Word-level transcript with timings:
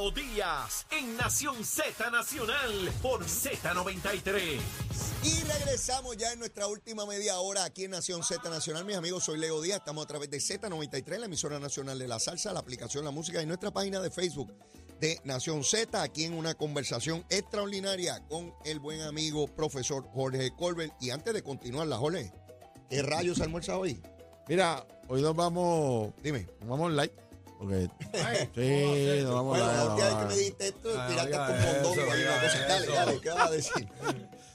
Leo 0.00 0.10
Díaz 0.10 0.86
en 0.90 1.14
Nación 1.18 1.62
Z 1.62 2.10
Nacional 2.10 2.90
por 3.02 3.22
Z93. 3.22 4.58
Y 5.22 5.42
regresamos 5.44 6.16
ya 6.16 6.32
en 6.32 6.38
nuestra 6.38 6.66
última 6.68 7.04
media 7.04 7.38
hora 7.38 7.64
aquí 7.64 7.84
en 7.84 7.90
Nación 7.90 8.22
Z 8.22 8.48
Nacional. 8.48 8.86
Mis 8.86 8.96
amigos, 8.96 9.24
soy 9.24 9.38
Leo 9.38 9.60
Díaz. 9.60 9.80
Estamos 9.80 10.04
a 10.04 10.08
través 10.08 10.30
de 10.30 10.38
Z93, 10.38 11.18
la 11.18 11.26
emisora 11.26 11.58
nacional 11.58 11.98
de 11.98 12.08
la 12.08 12.18
salsa, 12.18 12.52
la 12.54 12.60
aplicación 12.60 13.04
La 13.04 13.10
Música 13.10 13.42
y 13.42 13.46
nuestra 13.46 13.72
página 13.72 14.00
de 14.00 14.10
Facebook 14.10 14.54
de 15.00 15.20
Nación 15.24 15.64
Z. 15.64 16.00
Aquí 16.00 16.24
en 16.24 16.32
una 16.32 16.54
conversación 16.54 17.22
extraordinaria 17.28 18.26
con 18.26 18.54
el 18.64 18.78
buen 18.78 19.02
amigo 19.02 19.48
profesor 19.48 20.08
Jorge 20.14 20.50
Colbert. 20.56 20.94
Y 21.00 21.10
antes 21.10 21.34
de 21.34 21.42
continuar, 21.42 21.86
la 21.88 21.98
Jorge, 21.98 22.32
¿qué 22.88 23.02
rayos 23.02 23.40
almuerza 23.42 23.76
hoy? 23.76 24.00
Mira, 24.48 24.86
hoy 25.08 25.20
nos 25.20 25.36
vamos. 25.36 26.14
Dime. 26.22 26.46
Nos 26.60 26.70
vamos 26.70 26.92
light. 26.92 27.12
Porque. 27.60 27.88
Ay, 28.14 28.48
Sí, 28.54 29.22
nos 29.22 29.34
vamos 29.34 29.58
Bueno, 29.58 29.66
light. 29.66 29.76
la 29.76 29.84
última 29.84 30.06
vez 30.08 30.16
que 30.16 30.24
me 30.24 30.34
dijiste 30.36 30.68
esto, 30.68 30.88
Ah, 30.98 31.06
tiraste 31.08 31.30
con 31.32 31.82
cosa. 31.94 32.66
Dale, 32.68 32.86
dale, 32.86 33.20
¿qué 33.20 33.28
vas 33.30 33.46
a 33.46 33.50
decir? 33.50 33.88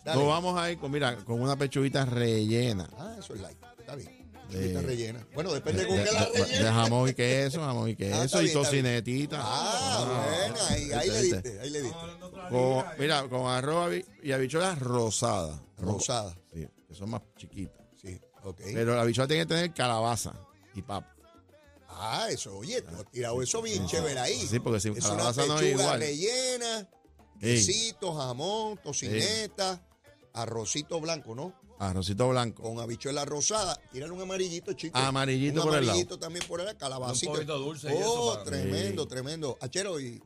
Dale. 0.04 0.20
Nos 0.20 0.28
vamos 0.28 0.60
a 0.60 0.72
ir 0.72 0.78
con, 0.80 0.92
mira, 0.92 1.16
con 1.18 1.40
una 1.42 1.56
pechuguita 1.56 2.04
rellena. 2.06 2.90
Ah, 2.98 3.16
eso 3.20 3.34
es 3.36 3.42
light. 3.42 3.58
Está 3.80 3.96
bien. 3.96 4.26
De- 4.50 4.60
Chulita 4.62 4.82
rellena. 4.82 5.28
Bueno, 5.34 5.52
depende 5.54 5.82
De, 5.84 5.88
con 5.88 5.98
qué 5.98 6.12
la 6.12 6.26
de- 6.26 6.32
de 6.32 6.46
rellena. 6.46 6.74
jamón 6.74 7.10
y 7.10 7.14
queso, 7.14 7.62
jamón 7.62 7.90
y 7.90 7.96
queso 7.96 8.24
está 8.24 8.40
y 8.42 8.44
bien, 8.46 8.54
tocinetita. 8.54 9.38
Ah, 9.42 10.06
bueno, 10.46 10.56
ahí, 10.70 10.92
ahí 10.92 11.10
le 11.10 11.22
¿viste? 11.22 11.42
diste, 11.42 11.60
ahí 11.62 11.70
le 11.72 11.82
diste. 11.82 11.98
Con- 12.50 12.86
mira, 13.00 13.28
con 13.28 13.48
arroz 13.48 13.94
y 14.22 14.32
habichuelas 14.32 14.80
rosadas. 14.80 15.60
Rosada. 15.78 16.36
Sí, 16.54 16.68
que 16.88 16.94
son 16.96 17.10
más 17.10 17.22
chiquitas. 17.38 17.82
Sí, 18.00 18.20
ok. 18.44 18.62
Pero 18.74 18.96
la 18.96 19.02
habichuela 19.02 19.28
tiene 19.28 19.44
que 19.44 19.48
tener 19.50 19.74
calabaza 19.74 20.34
y 20.76 20.82
papa. 20.84 21.15
Ah, 21.98 22.28
eso, 22.30 22.58
oye, 22.58 22.82
tú 22.82 22.96
has 22.96 23.10
tirado 23.12 23.42
eso 23.42 23.62
bien 23.62 23.86
chévere 23.88 24.20
ahí. 24.20 24.48
Sí, 24.48 24.60
porque 24.60 24.80
si 24.80 24.90
es 24.90 24.98
una 24.98 25.10
calabaza 25.10 25.46
no 25.46 25.56
es 25.56 25.62
pechuga 25.62 25.84
igual. 25.84 26.00
rellena, 26.00 26.90
Sí. 27.36 27.40
quesito, 27.40 28.14
jamón, 28.14 28.78
tocineta, 28.84 29.82
arrocito 30.34 31.00
blanco, 31.00 31.34
¿no? 31.36 31.54
Arrocito 31.80 32.30
blanco. 32.30 32.64
Con 32.64 32.80
habichuela 32.80 33.26
rosada. 33.26 33.76
Tírale 33.92 34.14
un 34.14 34.22
amarillito, 34.22 34.72
chico. 34.74 34.98
Amarillito 34.98 35.62
un 35.62 35.68
por 35.68 35.76
el 35.78 35.82
lado. 35.86 35.92
amarillito 35.92 36.20
también 36.20 36.46
por 36.48 36.62
el 36.62 36.78
calabacito. 36.78 37.32
Un 37.32 37.36
poquito 37.38 37.58
dulce 37.60 37.90
y 37.90 37.98
Oh, 37.98 38.00
eso 38.00 38.34
para- 38.34 38.44
tremendo, 38.46 39.04
Sí. 39.04 39.10
tremendo. 39.10 39.58
Achero, 39.62 40.00
y... 40.00 40.22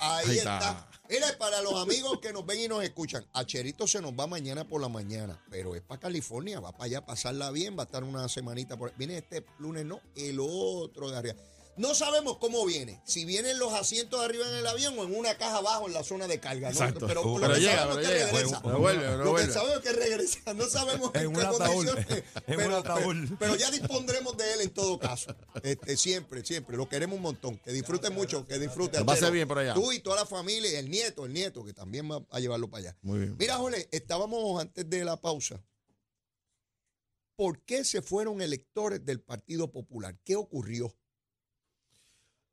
Ahí, 0.00 0.26
Ahí 0.30 0.38
está. 0.38 0.58
está. 0.58 0.89
Mira, 1.10 1.26
para 1.38 1.60
los 1.60 1.74
amigos 1.74 2.20
que 2.20 2.32
nos 2.32 2.46
ven 2.46 2.60
y 2.60 2.68
nos 2.68 2.84
escuchan, 2.84 3.26
Acherito 3.32 3.88
se 3.88 4.00
nos 4.00 4.12
va 4.12 4.28
mañana 4.28 4.68
por 4.68 4.80
la 4.80 4.88
mañana, 4.88 5.44
pero 5.50 5.74
es 5.74 5.82
para 5.82 5.98
California, 6.00 6.60
va 6.60 6.70
para 6.70 6.84
allá 6.84 6.98
a 6.98 7.04
pasarla 7.04 7.50
bien, 7.50 7.76
va 7.76 7.82
a 7.82 7.86
estar 7.86 8.04
una 8.04 8.28
semanita 8.28 8.76
por 8.76 8.96
Viene 8.96 9.18
este 9.18 9.44
lunes, 9.58 9.84
no, 9.84 10.00
el 10.14 10.38
otro 10.40 11.10
de 11.10 11.16
arriba. 11.16 11.34
No 11.76 11.94
sabemos 11.94 12.36
cómo 12.38 12.66
viene, 12.66 13.00
si 13.06 13.24
vienen 13.24 13.58
los 13.58 13.72
asientos 13.72 14.20
de 14.20 14.26
arriba 14.26 14.46
en 14.48 14.54
el 14.56 14.66
avión 14.66 14.98
o 14.98 15.04
en 15.04 15.14
una 15.16 15.36
caja 15.38 15.58
abajo 15.58 15.86
en 15.86 15.94
la 15.94 16.04
zona 16.04 16.26
de 16.26 16.38
carga. 16.38 16.68
¿no? 16.68 16.72
Exacto. 16.74 17.06
Pero, 17.06 17.22
lo 17.24 17.40
Pero 17.40 17.54
que 17.54 17.60
llega, 17.60 17.72
sabemos 17.78 17.96
pero 17.96 18.00
es 18.00 18.08
que 18.08 18.14
llega. 18.18 18.32
regresa. 18.32 18.62
Pero 18.62 18.78
vuelve, 18.78 19.02
pero 19.06 19.24
Lo 19.24 19.34
que 19.34 19.46
sabemos 19.46 19.76
es 19.76 19.82
que 19.82 19.92
regresa. 19.92 20.54
No 20.54 20.66
sabemos 20.68 21.10
En 21.14 21.32
qué 21.32 21.42
condiciones, 21.46 22.06
pero, 22.46 22.82
pero- 22.82 23.36
pero 23.38 23.56
ya 23.56 23.70
dispondremos 23.70 24.36
de 24.36 24.52
él 24.54 24.60
en 24.60 24.70
todo 24.70 24.98
caso. 24.98 25.34
Este, 25.62 25.96
siempre, 25.96 26.44
siempre. 26.44 26.76
Lo 26.76 26.88
queremos 26.88 27.16
un 27.16 27.22
montón. 27.22 27.58
Que 27.58 27.72
disfrute 27.72 28.10
mucho, 28.10 28.44
que 28.46 28.58
disfrute. 28.58 28.98
Lo 28.98 29.06
pase 29.06 29.20
Achero. 29.20 29.32
bien 29.32 29.48
por 29.48 29.58
allá. 29.60 29.72
Tú 29.74 29.90
y 29.92 30.00
toda 30.00 30.16
la 30.16 30.26
familia, 30.26 30.70
y 30.72 30.74
el 30.74 30.90
nieto, 30.90 31.24
el 31.24 31.32
nieto, 31.32 31.64
que 31.64 31.72
también 31.72 32.10
va 32.10 32.22
a 32.30 32.40
llevarlo 32.40 32.68
para 32.68 32.88
allá. 32.88 32.98
Muy 33.00 33.20
bien. 33.20 33.36
Mira, 33.38 33.56
Jorge, 33.56 33.88
estábamos 33.90 34.60
antes 34.60 34.88
de 34.90 35.04
la 35.04 35.18
pausa. 35.18 35.62
¿Por 37.36 37.62
qué 37.64 37.84
se 37.84 38.02
fueron 38.02 38.42
electores 38.42 39.02
del 39.02 39.20
Partido 39.22 39.70
Popular? 39.72 40.14
¿Qué 40.24 40.36
ocurrió? 40.36 40.94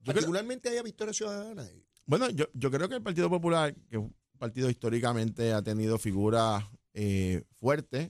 Yo 0.08 0.14
creo- 0.14 0.16
Particularmente 0.16 0.70
haya 0.70 0.84
Victoria 0.84 1.14
Ciudadana. 1.14 1.68
Bueno, 2.06 2.30
yo, 2.30 2.46
yo 2.54 2.72
creo 2.72 2.88
que 2.88 2.96
el 2.96 3.02
Partido 3.04 3.30
Popular, 3.30 3.74
que 3.74 3.98
es 3.98 4.02
un 4.02 4.16
partido 4.38 4.70
históricamente 4.70 5.52
ha 5.54 5.62
tenido 5.62 5.98
figuras 5.98 6.64
eh, 6.94 7.44
fuertes, 7.60 8.10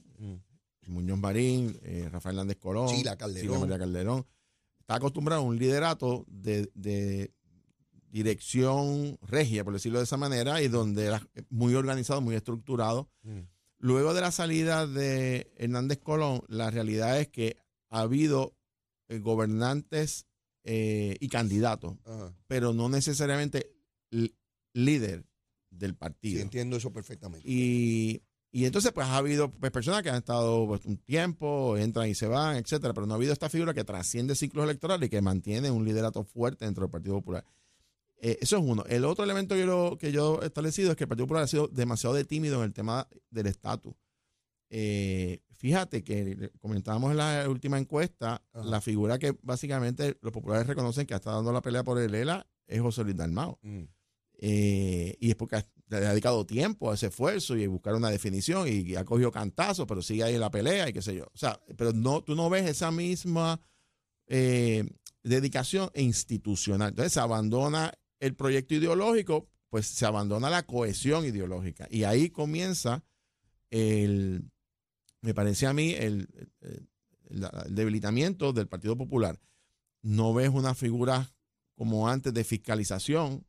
Muñoz 0.86 1.18
Marín, 1.18 1.78
eh, 1.82 2.08
Rafael 2.10 2.36
Hernández 2.36 2.56
Colón, 2.58 2.88
Sheila 2.88 3.16
Calderón. 3.16 3.60
María 3.60 3.78
Calderón, 3.78 4.26
está 4.80 4.94
acostumbrado 4.94 5.42
a 5.42 5.44
un 5.44 5.58
liderato 5.58 6.24
de, 6.28 6.70
de 6.74 7.32
dirección 8.10 9.18
regia, 9.22 9.64
por 9.64 9.72
decirlo 9.74 9.98
de 9.98 10.04
esa 10.04 10.16
manera, 10.16 10.62
y 10.62 10.68
donde 10.68 11.06
era 11.06 11.22
muy 11.50 11.74
organizado, 11.74 12.20
muy 12.20 12.34
estructurado. 12.36 13.10
Luego 13.80 14.14
de 14.14 14.20
la 14.20 14.32
salida 14.32 14.86
de 14.86 15.52
Hernández 15.56 15.98
Colón, 15.98 16.42
la 16.48 16.70
realidad 16.70 17.20
es 17.20 17.28
que 17.28 17.56
ha 17.90 18.00
habido 18.00 18.54
eh, 19.08 19.18
gobernantes 19.18 20.26
eh, 20.70 21.16
y 21.18 21.28
candidatos 21.28 21.96
Ajá. 22.04 22.34
pero 22.46 22.72
no 22.74 22.88
necesariamente 22.90 23.72
líder 24.74 25.24
del 25.70 25.90
Sí, 25.92 25.96
partido. 25.96 26.42
entiendo 26.42 26.76
eso 26.76 26.92
perfectamente. 26.92 27.48
y, 27.48 28.22
y 28.50 28.64
entonces, 28.64 28.92
pues 28.92 29.06
ha 29.06 29.16
habido 29.18 29.50
pues, 29.50 29.70
personas 29.72 30.02
que 30.02 30.08
han 30.10 30.16
estado 30.16 30.66
pues, 30.66 30.84
un 30.86 30.96
tiempo, 30.98 31.76
entran 31.76 32.08
y 32.08 32.14
se 32.14 32.26
van, 32.26 32.56
etcétera, 32.56 32.94
pero 32.94 33.06
no 33.06 33.14
ha 33.14 33.16
habido 33.16 33.32
esta 33.32 33.48
figura 33.50 33.74
que 33.74 33.84
trasciende 33.84 34.34
ciclos 34.34 34.64
electorales 34.64 35.06
y 35.06 35.10
que 35.10 35.20
mantiene 35.20 35.70
un 35.70 35.84
liderato 35.84 36.24
fuerte 36.24 36.64
dentro 36.64 36.84
del 36.84 36.90
Partido 36.90 37.14
Popular. 37.16 37.44
Eh, 38.20 38.38
eso 38.40 38.56
es 38.56 38.62
uno. 38.64 38.84
El 38.88 39.04
otro 39.04 39.22
elemento 39.24 39.54
que 39.54 39.64
yo, 39.66 39.96
que 39.98 40.10
yo 40.12 40.40
he 40.42 40.46
establecido 40.46 40.90
es 40.90 40.96
que 40.96 41.04
el 41.04 41.08
Partido 41.08 41.26
Popular 41.26 41.44
ha 41.44 41.48
sido 41.48 41.68
demasiado 41.68 42.14
de 42.14 42.24
tímido 42.24 42.56
en 42.58 42.64
el 42.64 42.72
tema 42.72 43.06
del 43.30 43.46
estatus. 43.46 43.94
Eh, 44.70 45.40
fíjate 45.56 46.04
que 46.04 46.50
comentábamos 46.60 47.10
en 47.10 47.16
la 47.16 47.48
última 47.48 47.78
encuesta, 47.78 48.42
Ajá. 48.52 48.64
la 48.64 48.80
figura 48.80 49.18
que 49.18 49.36
básicamente 49.42 50.18
los 50.20 50.32
populares 50.32 50.66
reconocen 50.66 51.06
que 51.06 51.14
está 51.14 51.32
dando 51.32 51.52
la 51.52 51.62
pelea 51.62 51.84
por 51.84 51.98
el 51.98 52.14
ELA 52.14 52.46
es 52.66 52.80
José 52.80 53.04
Luis 53.04 53.16
Dalmao. 53.16 53.58
Mm. 53.62 53.84
Eh, 54.40 55.16
y 55.18 55.30
es 55.30 55.36
porque 55.36 55.56
ha 55.56 55.64
le 55.90 55.96
ha 56.06 56.10
dedicado 56.10 56.44
tiempo 56.44 56.90
a 56.90 56.94
ese 56.94 57.06
esfuerzo 57.06 57.56
y 57.56 57.66
buscar 57.66 57.94
una 57.94 58.10
definición 58.10 58.66
y, 58.68 58.94
ha 58.96 59.04
cogido 59.04 59.32
cantazos, 59.32 59.86
pero 59.86 60.02
sigue 60.02 60.22
ahí 60.22 60.34
en 60.34 60.40
la 60.40 60.50
pelea 60.50 60.88
y 60.88 60.92
qué 60.92 61.02
sé 61.02 61.14
yo. 61.14 61.24
O 61.32 61.38
sea, 61.38 61.60
pero 61.76 61.92
no, 61.92 62.22
tú 62.22 62.34
no 62.34 62.50
ves 62.50 62.68
esa 62.68 62.90
misma 62.90 63.60
eh, 64.26 64.84
dedicación 65.22 65.90
institucional. 65.94 66.90
Entonces 66.90 67.12
se 67.12 67.20
abandona 67.20 67.92
el 68.20 68.34
proyecto 68.34 68.74
ideológico, 68.74 69.48
pues 69.70 69.86
se 69.86 70.04
abandona 70.04 70.50
la 70.50 70.64
cohesión 70.64 71.24
ideológica. 71.24 71.86
Y 71.90 72.04
ahí 72.04 72.30
comienza 72.30 73.02
el, 73.70 74.50
me 75.20 75.34
parece 75.34 75.66
a 75.66 75.72
mí, 75.72 75.92
el, 75.92 76.28
el- 76.60 76.88
debilitamiento 77.70 78.52
del 78.52 78.68
Partido 78.68 78.96
Popular. 78.96 79.38
No 80.02 80.32
ves 80.32 80.48
una 80.48 80.74
figura 80.74 81.34
como 81.74 82.08
antes 82.08 82.32
de 82.32 82.42
fiscalización. 82.44 83.46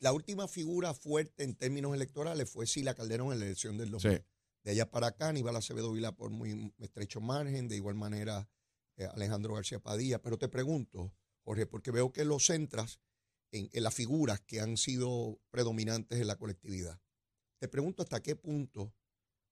La 0.00 0.12
última 0.12 0.48
figura 0.48 0.92
fuerte 0.94 1.44
en 1.44 1.54
términos 1.54 1.94
electorales 1.94 2.50
fue 2.50 2.66
Sila 2.66 2.94
Calderón 2.94 3.32
en 3.32 3.38
la 3.38 3.46
elección 3.46 3.78
del 3.78 3.90
2000. 3.90 4.18
Sí. 4.18 4.24
De 4.64 4.70
allá 4.72 4.90
para 4.90 5.08
acá, 5.08 5.28
Aníbal 5.28 5.56
Acevedo 5.56 5.92
Vila 5.92 6.12
por 6.12 6.30
muy 6.30 6.72
estrecho 6.78 7.20
margen, 7.20 7.68
de 7.68 7.76
igual 7.76 7.94
manera 7.94 8.48
eh, 8.96 9.06
Alejandro 9.14 9.54
García 9.54 9.80
Padilla. 9.80 10.20
Pero 10.20 10.38
te 10.38 10.48
pregunto, 10.48 11.14
Jorge, 11.44 11.66
porque 11.66 11.90
veo 11.90 12.12
que 12.12 12.24
los 12.24 12.46
centras 12.46 13.00
en, 13.50 13.68
en 13.72 13.82
las 13.82 13.94
figuras 13.94 14.40
que 14.40 14.60
han 14.60 14.76
sido 14.76 15.40
predominantes 15.50 16.20
en 16.20 16.26
la 16.26 16.36
colectividad. 16.36 17.00
Te 17.58 17.68
pregunto 17.68 18.02
hasta 18.02 18.20
qué 18.22 18.36
punto 18.36 18.92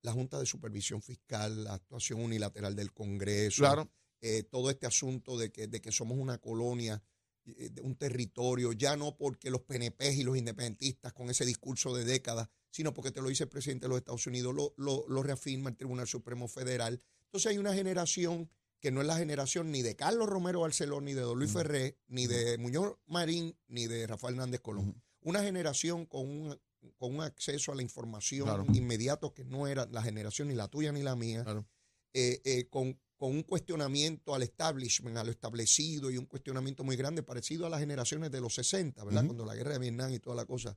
la 0.03 0.13
Junta 0.13 0.39
de 0.39 0.47
Supervisión 0.47 1.03
Fiscal, 1.03 1.65
la 1.65 1.75
actuación 1.75 2.21
unilateral 2.21 2.75
del 2.75 2.93
Congreso, 2.93 3.63
Claro. 3.63 3.91
eh, 4.21 4.43
todo 4.45 4.71
este 4.71 4.87
asunto 4.87 5.37
de 5.39 5.51
que, 5.53 5.67
de 5.67 5.81
que 5.81 5.93
somos 5.93 6.19
una 6.19 6.39
colonia, 6.39 7.03
eh, 7.47 7.71
de 7.71 7.81
un 7.83 7.97
territorio, 7.97 8.73
ya 8.73 8.97
no 8.97 9.17
porque 9.17 9.51
los 9.51 9.63
PNP 9.63 10.13
y 10.15 10.23
los 10.23 10.37
independentistas 10.37 11.13
con 11.13 11.31
ese 11.31 11.45
discurso 11.45 11.95
de 11.95 12.05
décadas, 12.05 12.49
sino 12.71 12.95
porque 12.95 13.11
te 13.11 13.21
lo 13.21 13.29
dice 13.29 13.45
el 13.45 13.49
presidente 13.49 13.85
de 13.87 13.89
los 13.91 13.99
Estados 13.99 14.27
Unidos, 14.27 14.55
lo, 14.55 14.73
lo, 14.77 15.05
lo 15.09 15.23
reafirma 15.23 15.71
el 15.71 15.77
Tribunal 15.77 16.07
Supremo 16.07 16.49
Federal. 16.49 17.01
Entonces 17.25 17.51
hay 17.51 17.59
una 17.59 17.75
generación 17.75 18.51
que 18.81 18.91
no 18.91 19.03
es 19.03 19.07
la 19.07 19.17
generación 19.19 19.71
ni 19.71 19.83
de 19.83 19.95
Carlos 19.97 20.29
Romero 20.29 20.61
Barceló, 20.61 21.01
ni 21.03 21.13
de 21.13 21.21
Don 21.21 21.39
Luis 21.39 21.51
Ujú. 21.51 21.59
Ferré, 21.61 21.99
ni 22.09 22.27
de 22.27 22.57
Muñoz 22.57 22.97
Marín, 23.07 23.55
ni 23.69 23.87
de 23.87 24.07
Rafael 24.07 24.35
Hernández 24.35 24.61
Colón. 24.61 25.03
Una 25.23 25.43
generación 25.43 26.07
con 26.07 26.27
un, 26.27 26.61
con 26.97 27.15
un 27.15 27.21
acceso 27.23 27.73
a 27.73 27.75
la 27.75 27.83
información 27.83 28.47
Claro. 28.47 28.67
inmediato 28.73 29.33
que 29.35 29.45
no 29.45 29.67
era 29.67 29.87
la 29.87 30.03
generación 30.03 30.49
ni 30.49 30.55
la 30.55 30.69
tuya 30.69 30.93
ni 30.93 31.03
la 31.03 31.17
mía 31.17 31.43
Claro. 31.45 31.67
eh, 32.13 32.41
eh, 32.45 32.69
con, 32.69 32.99
con 33.17 33.33
un 33.33 33.43
cuestionamiento 33.43 34.35
al 34.35 34.43
establishment, 34.43 35.17
a 35.19 35.25
lo 35.25 35.31
establecido 35.31 36.11
y 36.11 36.17
un 36.17 36.27
cuestionamiento 36.27 36.83
muy 36.85 36.97
grande 36.97 37.23
parecido 37.23 37.67
a 37.67 37.71
las 37.71 37.81
generaciones 37.81 38.31
de 38.31 38.41
los 38.41 38.55
60, 38.55 39.05
¿verdad? 39.05 39.25
Cuando 39.27 39.45
la 39.45 39.55
guerra 39.55 39.73
de 39.75 39.79
Vietnam 39.79 40.13
y 40.13 40.19
toda 40.19 40.37
la 40.37 40.47
cosa. 40.47 40.77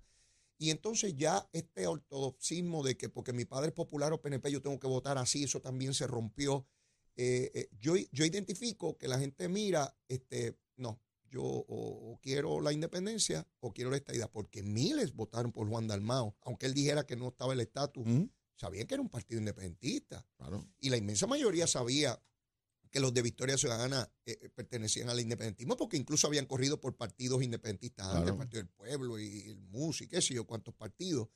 Y 0.58 0.70
entonces 0.70 1.16
ya 1.16 1.50
este 1.54 1.88
ortodoxismo 1.88 2.84
de 2.84 2.96
que 2.98 3.10
porque 3.10 3.34
mi 3.34 3.46
padre 3.46 3.68
es 3.70 3.74
popular 3.74 4.14
o 4.14 4.22
PNP 4.22 4.52
yo 4.52 4.62
tengo 4.62 4.80
que 4.80 4.88
votar 4.88 5.18
así, 5.18 5.44
eso 5.44 5.62
también 5.62 5.94
se 5.94 6.06
rompió. 6.08 6.68
Eh, 7.16 7.70
yo, 7.80 7.96
yo 8.12 8.26
identifico 8.26 8.98
que 8.98 9.08
la 9.08 9.20
gente 9.20 9.48
mira, 9.50 9.96
este, 10.08 10.58
no, 10.76 11.00
yo 11.34 11.42
o, 11.44 11.66
o 12.14 12.20
quiero 12.22 12.62
la 12.62 12.72
independencia 12.72 13.48
o 13.60 13.74
quiero 13.74 13.90
la 13.90 13.98
estadidad, 13.98 14.30
porque 14.32 14.62
miles 14.64 15.14
votaron 15.14 15.52
por 15.52 15.68
Juan 15.68 15.88
Dalmao, 15.88 16.38
aunque 16.42 16.68
él 16.68 16.74
dijera 16.74 17.06
que 17.06 17.16
no 17.16 17.30
estaba 17.30 17.54
el 17.54 17.60
estatus, 17.60 18.06
Ujú. 18.06 18.30
sabían 18.56 18.86
que 18.88 18.94
era 18.94 19.02
un 19.02 19.10
partido 19.10 19.40
independentista 19.40 20.26
Claro. 20.38 20.66
y 20.80 20.90
la 20.90 20.98
inmensa 20.98 21.26
mayoría 21.28 21.66
sabía 21.68 22.22
que 22.92 23.00
los 23.00 23.12
de 23.12 23.24
Victoria 23.24 23.58
Ciudadana 23.58 24.08
eh, 24.26 24.38
eh, 24.40 24.50
pertenecían 24.50 25.10
al 25.10 25.20
independentismo, 25.20 25.76
porque 25.76 25.98
incluso 25.98 26.28
habían 26.28 26.46
corrido 26.46 26.80
por 26.80 26.96
partidos 26.96 27.42
independentistas 27.42 28.06
antes, 28.08 28.32
el 28.32 28.38
Partido 28.38 28.62
del 28.62 28.70
Pueblo 28.70 29.18
y 29.20 29.42
el 29.50 29.58
MUS 29.72 30.02
y 30.02 30.08
qué 30.08 30.22
sé 30.22 30.36
yo, 30.36 30.46
cuántos 30.46 30.76
partidos. 30.76 31.28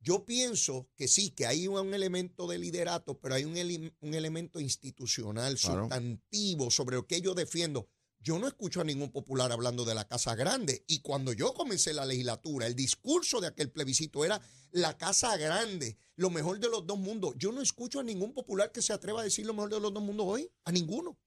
Yo 0.00 0.24
pienso 0.24 0.88
que 0.96 1.06
sí, 1.06 1.30
que 1.30 1.46
hay 1.46 1.68
un 1.68 1.94
elemento 1.94 2.48
de 2.48 2.58
liderato, 2.58 3.20
pero 3.20 3.36
hay 3.36 3.44
un, 3.44 3.52
un 4.00 4.14
elemento 4.14 4.58
institucional, 4.58 5.56
sustantivo, 5.56 6.72
sobre 6.72 6.96
lo 6.96 7.06
que 7.06 7.20
yo 7.20 7.34
defiendo. 7.34 7.88
Yo 8.22 8.38
no 8.38 8.46
escucho 8.46 8.80
a 8.80 8.84
ningún 8.84 9.10
popular 9.10 9.50
hablando 9.50 9.84
de 9.84 9.94
la 9.94 10.06
Casa 10.06 10.34
Grande. 10.34 10.84
Y 10.86 11.00
cuando 11.00 11.32
yo 11.32 11.52
comencé 11.54 11.92
la 11.92 12.06
legislatura, 12.06 12.66
el 12.66 12.76
discurso 12.76 13.40
de 13.40 13.48
aquel 13.48 13.70
plebiscito 13.70 14.24
era 14.24 14.40
la 14.70 14.96
Casa 14.96 15.36
Grande, 15.36 15.98
lo 16.16 16.30
mejor 16.30 16.60
de 16.60 16.68
los 16.68 16.86
dos 16.86 16.98
mundos. 16.98 17.34
Yo 17.36 17.50
no 17.50 17.60
escucho 17.60 18.00
a 18.00 18.04
ningún 18.04 18.32
popular 18.32 18.70
que 18.70 18.80
se 18.80 18.92
atreva 18.92 19.22
a 19.22 19.24
decir 19.24 19.44
lo 19.44 19.54
mejor 19.54 19.70
de 19.70 19.80
los 19.80 19.92
dos 19.92 20.02
mundos 20.02 20.26
hoy. 20.28 20.48
A 20.64 20.70
ninguno. 20.70 21.18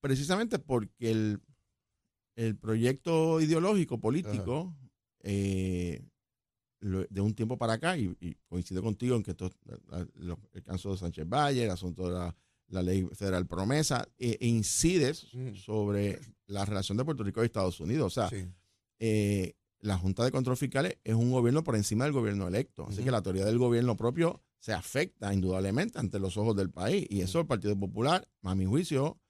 Precisamente 0.00 0.58
porque 0.58 1.10
el, 1.10 1.40
el 2.36 2.56
proyecto 2.56 3.40
ideológico 3.40 3.98
político 3.98 4.76
eh, 5.22 6.04
de 6.80 7.20
un 7.20 7.34
tiempo 7.34 7.56
para 7.56 7.74
acá, 7.74 7.96
y, 7.96 8.36
coincido 8.46 8.82
contigo 8.82 9.16
en 9.16 9.22
que 9.22 9.32
esto, 9.32 9.50
el 10.52 10.62
caso 10.62 10.92
de 10.92 10.98
Sánchez 10.98 11.28
Valle, 11.28 11.64
el 11.64 11.70
asunto 11.70 12.08
de 12.08 12.12
la 12.12 12.36
la 12.72 12.82
ley 12.82 13.06
federal 13.14 13.46
promesa, 13.46 14.08
e, 14.18 14.38
incide 14.40 15.14
sobre 15.14 16.18
la 16.46 16.64
relación 16.64 16.98
de 16.98 17.04
Puerto 17.04 17.22
Rico 17.22 17.42
y 17.42 17.46
Estados 17.46 17.80
Unidos. 17.80 18.06
O 18.06 18.10
sea, 18.10 18.30
eh, 18.98 19.54
la 19.80 19.98
Junta 19.98 20.24
de 20.24 20.30
Control 20.30 20.56
Fiscal 20.56 20.98
es 21.04 21.14
un 21.14 21.30
gobierno 21.30 21.62
por 21.62 21.76
encima 21.76 22.04
del 22.04 22.12
gobierno 22.12 22.48
electo. 22.48 22.86
Así 22.88 23.02
que 23.02 23.10
la 23.10 23.22
teoría 23.22 23.44
del 23.44 23.58
gobierno 23.58 23.96
propio 23.96 24.42
se 24.58 24.72
afecta 24.72 25.34
indudablemente 25.34 25.98
ante 25.98 26.18
los 26.18 26.36
ojos 26.36 26.56
del 26.56 26.70
país. 26.70 27.06
Y 27.10 27.20
eso 27.20 27.40
el 27.40 27.46
Partido 27.46 27.78
Popular, 27.78 28.28
a 28.42 28.54
mi 28.54 28.64
juicio, 28.64 29.20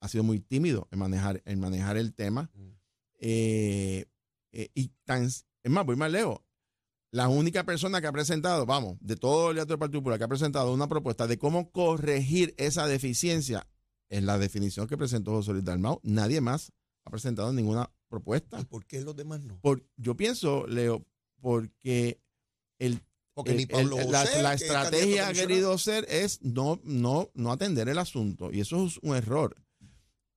ha 0.00 0.08
sido 0.08 0.22
muy 0.22 0.40
tímido 0.40 0.88
en 0.90 0.98
manejar, 0.98 1.42
en 1.46 1.58
manejar 1.58 1.96
el 1.96 2.14
tema. 2.14 2.50
Eh, 3.18 4.04
eh, 4.52 4.68
y 4.74 4.88
tan, 5.04 5.24
es 5.24 5.44
más, 5.64 5.84
voy 5.84 5.96
más 5.96 6.12
lejos 6.12 6.40
la 7.14 7.28
única 7.28 7.62
persona 7.62 8.00
que 8.00 8.08
ha 8.08 8.12
presentado, 8.12 8.66
vamos, 8.66 8.98
de 9.00 9.14
todo 9.14 9.50
el 9.50 9.56
teatro 9.56 9.74
del 9.74 9.78
Partido 9.78 10.00
Popular, 10.00 10.18
que 10.18 10.24
ha 10.24 10.28
presentado 10.28 10.74
una 10.74 10.88
propuesta 10.88 11.28
de 11.28 11.38
cómo 11.38 11.70
corregir 11.70 12.56
esa 12.58 12.88
deficiencia 12.88 13.68
es 14.08 14.24
la 14.24 14.36
definición 14.36 14.88
que 14.88 14.96
presentó 14.96 15.30
José 15.30 15.52
Luis 15.52 15.64
Dalmau. 15.64 16.00
Nadie 16.02 16.40
más 16.40 16.72
ha 17.04 17.10
presentado 17.10 17.52
ninguna 17.52 17.88
propuesta. 18.08 18.58
¿Y 18.60 18.64
por 18.64 18.84
qué 18.84 19.00
los 19.00 19.14
demás 19.14 19.40
no? 19.42 19.60
Por, 19.60 19.86
yo 19.96 20.16
pienso, 20.16 20.66
Leo, 20.66 21.06
porque 21.40 22.20
el 22.80 23.00
la, 24.42 24.54
estrategia 24.54 25.28
ha 25.28 25.32
querido 25.32 25.78
ser 25.78 26.06
es 26.08 26.42
no, 26.42 26.80
no, 26.82 27.30
no 27.34 27.52
atender 27.52 27.88
el 27.88 27.98
asunto. 27.98 28.50
Y 28.52 28.58
eso 28.58 28.86
es 28.86 28.98
un 29.02 29.14
error. 29.14 29.56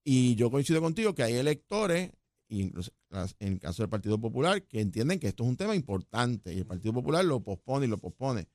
Y 0.04 0.36
yo 0.36 0.52
coincido 0.52 0.80
contigo 0.80 1.16
que 1.16 1.24
hay 1.24 1.34
electores 1.34 2.12
incluso 2.50 2.92
en 3.40 3.54
el 3.54 3.60
caso 3.60 3.84
del 3.84 3.90
Partido 3.90 4.20
Popular, 4.20 4.64
que 4.64 4.82
entienden 4.82 5.20
que 5.20 5.28
esto 5.28 5.44
es 5.44 5.50
un 5.50 5.58
tema 5.58 5.76
importante 5.76 6.54
y 6.54 6.60
el 6.60 6.66
Partido 6.66 6.94
Popular 6.94 7.24
lo 7.26 7.42
pospone 7.42 7.86
y 7.86 7.90
lo 7.90 7.98
pospone. 7.98 8.48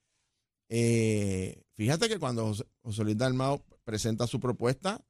Eh, 0.68 1.62
fíjate 1.74 2.08
que 2.08 2.18
cuando 2.18 2.54
José, 2.82 3.04
Luis 3.04 3.18
Dalmao 3.18 3.62
presenta 3.84 4.26
su 4.26 4.40
propuesta, 4.40 5.04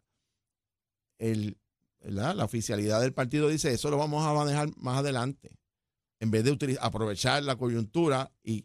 el, 1.19 1.56
la 2.00 2.44
oficialidad 2.44 3.00
del 3.00 3.12
partido 3.12 3.49
dice, 3.49 3.73
eso 3.73 3.90
lo 3.90 3.96
vamos 3.96 4.26
a 4.26 4.32
manejar 4.32 4.70
más 4.76 4.99
adelante, 4.99 5.56
en 6.19 6.31
vez 6.31 6.44
de 6.44 6.78
aprovechar 6.81 7.43
la 7.43 7.56
coyuntura 7.56 8.32
y, 8.43 8.64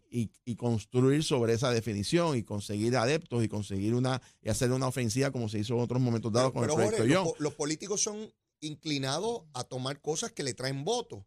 construir 0.55 1.23
sobre 1.23 1.53
esa 1.53 1.71
definición 1.71 2.35
y 2.37 2.43
conseguir 2.43 2.95
adeptos 2.97 3.43
y 3.43 3.47
conseguir 3.47 3.93
una 3.93 4.21
y 4.41 4.49
hacer 4.49 4.71
una 4.71 4.87
ofensiva 4.87 5.31
como 5.31 5.49
se 5.49 5.59
hizo 5.59 5.75
en 5.75 5.81
otros 5.81 6.01
momentos 6.01 6.31
dados 6.31 6.51
con 6.51 6.63
el 6.63 6.73
proyecto 6.73 7.05
Los, 7.05 7.39
los 7.39 7.53
políticos 7.53 8.01
son 8.01 8.31
inclinados 8.59 9.43
a 9.53 9.63
tomar 9.63 10.01
cosas 10.01 10.31
que 10.31 10.43
le 10.43 10.53
traen 10.53 10.83
votos. 10.83 11.25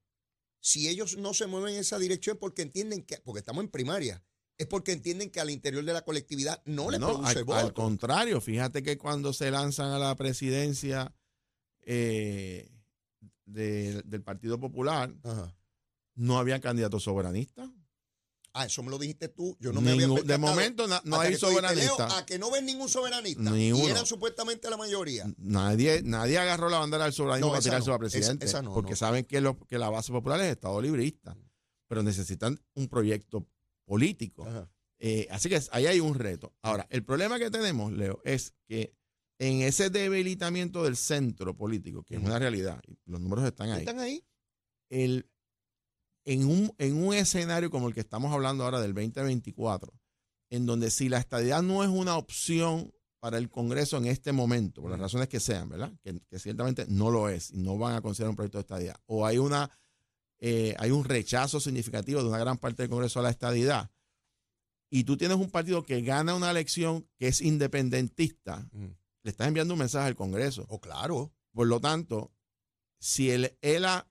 Si 0.61 0.89
ellos 0.89 1.17
no 1.17 1.33
se 1.33 1.47
mueven 1.47 1.75
en 1.75 1.81
esa 1.81 1.99
dirección 1.99 2.37
porque 2.39 2.63
entienden 2.63 3.03
que, 3.05 3.19
porque 3.19 3.41
estamos 3.41 3.65
en 3.65 3.71
primaria, 3.71 4.23
es 4.59 4.67
porque 4.67 4.93
entienden 4.93 5.31
que 5.31 5.41
al 5.41 5.49
interior 5.49 5.83
de 5.85 5.95
la 5.95 6.03
colectividad 6.03 6.63
no 6.67 6.91
le 6.91 6.99
produce 6.99 7.43
votos. 7.43 7.65
Al 7.65 7.73
contrario, 7.73 8.41
fíjate 8.43 8.83
que 8.83 8.99
cuando 8.99 9.33
se 9.33 9.51
lanzan 9.51 9.91
a 9.91 9.99
la 9.99 10.15
presidencia 10.17 11.15
eh, 11.81 12.71
del 13.47 14.23
Partido 14.23 14.61
Popular, 14.61 15.15
no 16.15 16.39
había 16.39 16.61
candidatos 16.61 17.05
soberanistas. 17.05 17.71
Ah, 18.53 18.67
eso 18.67 18.83
me 18.83 18.91
lo 18.91 18.99
dijiste 18.99 19.29
tú. 19.29 19.57
Yo 19.61 19.73
no 19.73 19.81
me 19.81 19.93
había 19.93 20.09
De 20.09 20.39
momento 20.39 20.87
no 21.05 21.21
hay 21.21 21.37
soberanista. 21.37 22.19
a 22.19 22.27
que 22.27 22.39
no 22.39 22.51
ven 22.51 22.67
ningún 22.67 22.89
soberanista. 22.89 23.57
Y 23.57 23.71
eran 23.87 24.07
supuestamente 24.07 24.69
la 24.71 24.77
mayoría. 24.77 25.33
Nadie, 25.39 26.03
nadie 26.03 26.39
agarró 26.39 26.69
la 26.69 26.79
bandera 26.79 27.05
del 27.05 27.13
soberanismo 27.13 27.51
para 27.51 27.63
tirarse 27.63 27.93
a 27.93 27.99
presidente. 27.99 28.47
porque 28.73 28.97
saben 28.97 29.25
que, 29.25 29.41
lo, 29.41 29.59
que 29.59 29.79
la 29.79 29.91
base 29.91 30.13
popular 30.13 30.41
es 30.41 30.53
Estado 30.53 30.81
librista. 30.81 31.37
Pero 31.89 32.03
necesitan 32.03 32.61
un 32.75 32.89
proyecto 32.89 33.47
político. 33.85 34.47
Eh, 34.99 35.27
así 35.31 35.49
que 35.49 35.61
ahí 35.73 35.87
hay 35.87 36.01
un 36.01 36.15
reto. 36.15 36.55
Ahora, 36.63 36.87
el 36.91 37.05
problema 37.05 37.39
que 37.39 37.51
tenemos, 37.51 37.93
Leo, 37.93 38.21
es 38.25 38.55
que 38.69 38.95
en 39.39 39.63
ese 39.63 39.89
debilitamiento 39.89 40.85
del 40.85 40.97
centro 40.97 41.57
político, 41.57 42.03
que 42.05 42.17
es 42.17 42.23
una 42.23 42.39
realidad, 42.39 42.81
los 43.07 43.21
números 43.21 43.45
están 43.47 43.71
ahí. 43.71 43.81
Están 43.81 43.99
ahí. 43.99 44.23
El, 44.91 45.31
en 46.25 46.45
un, 46.47 46.73
en 46.79 47.03
un 47.03 47.15
escenario 47.15 47.71
como 47.71 47.89
el 47.89 47.95
que 47.95 48.01
estamos 48.01 48.33
hablando 48.33 48.65
ahora 48.65 48.81
del 48.81 48.95
2024, 48.95 49.93
en 50.51 50.67
donde 50.67 50.91
si 50.91 51.09
la 51.09 51.19
estadidad 51.19 51.63
no 51.63 51.83
es 51.83 51.89
una 51.89 52.17
opción 52.17 52.93
para 53.21 53.39
el 53.39 53.51
Congreso 53.51 53.99
en 53.99 54.07
este 54.07 54.33
momento, 54.33 54.83
por 54.83 54.91
las 54.91 55.01
razones 55.01 55.29
que 55.29 55.41
sean, 55.41 55.69
¿verdad? 55.69 55.93
Que, 56.03 56.21
ciertamente 56.39 56.87
no 56.89 57.11
lo 57.11 57.29
es 57.29 57.51
y 57.51 57.59
no 57.59 57.77
van 57.79 57.95
a 57.95 58.01
considerar 58.01 58.31
un 58.31 58.37
proyecto 58.37 58.59
de 58.59 58.63
estadidad, 58.63 58.97
o 59.07 59.27
hay, 59.27 59.39
una, 59.39 59.71
eh, 60.39 60.75
hay 60.79 60.91
un 60.91 61.05
rechazo 61.05 61.61
significativo 61.61 62.23
de 62.23 62.29
una 62.29 62.39
gran 62.39 62.59
parte 62.59 62.83
del 62.83 62.91
Congreso 62.91 63.21
a 63.21 63.23
la 63.23 63.31
estadidad, 63.31 63.91
y 64.91 65.05
tú 65.05 65.17
tienes 65.17 65.37
un 65.37 65.51
partido 65.51 65.85
que 65.85 66.01
gana 66.03 66.35
una 66.35 66.51
elección 66.51 67.07
que 67.17 67.29
es 67.29 67.41
independentista, 67.41 68.69
le 69.23 69.31
estás 69.31 69.47
enviando 69.47 69.75
un 69.75 69.81
mensaje 69.81 70.09
al 70.09 70.17
Congreso. 70.17 70.67
Oh, 70.69 70.81
claro. 70.81 71.33
Por 71.53 71.69
lo 71.69 71.81
tanto, 71.81 72.33
si 72.99 73.31
el 73.31 73.57
ELA 73.61 74.09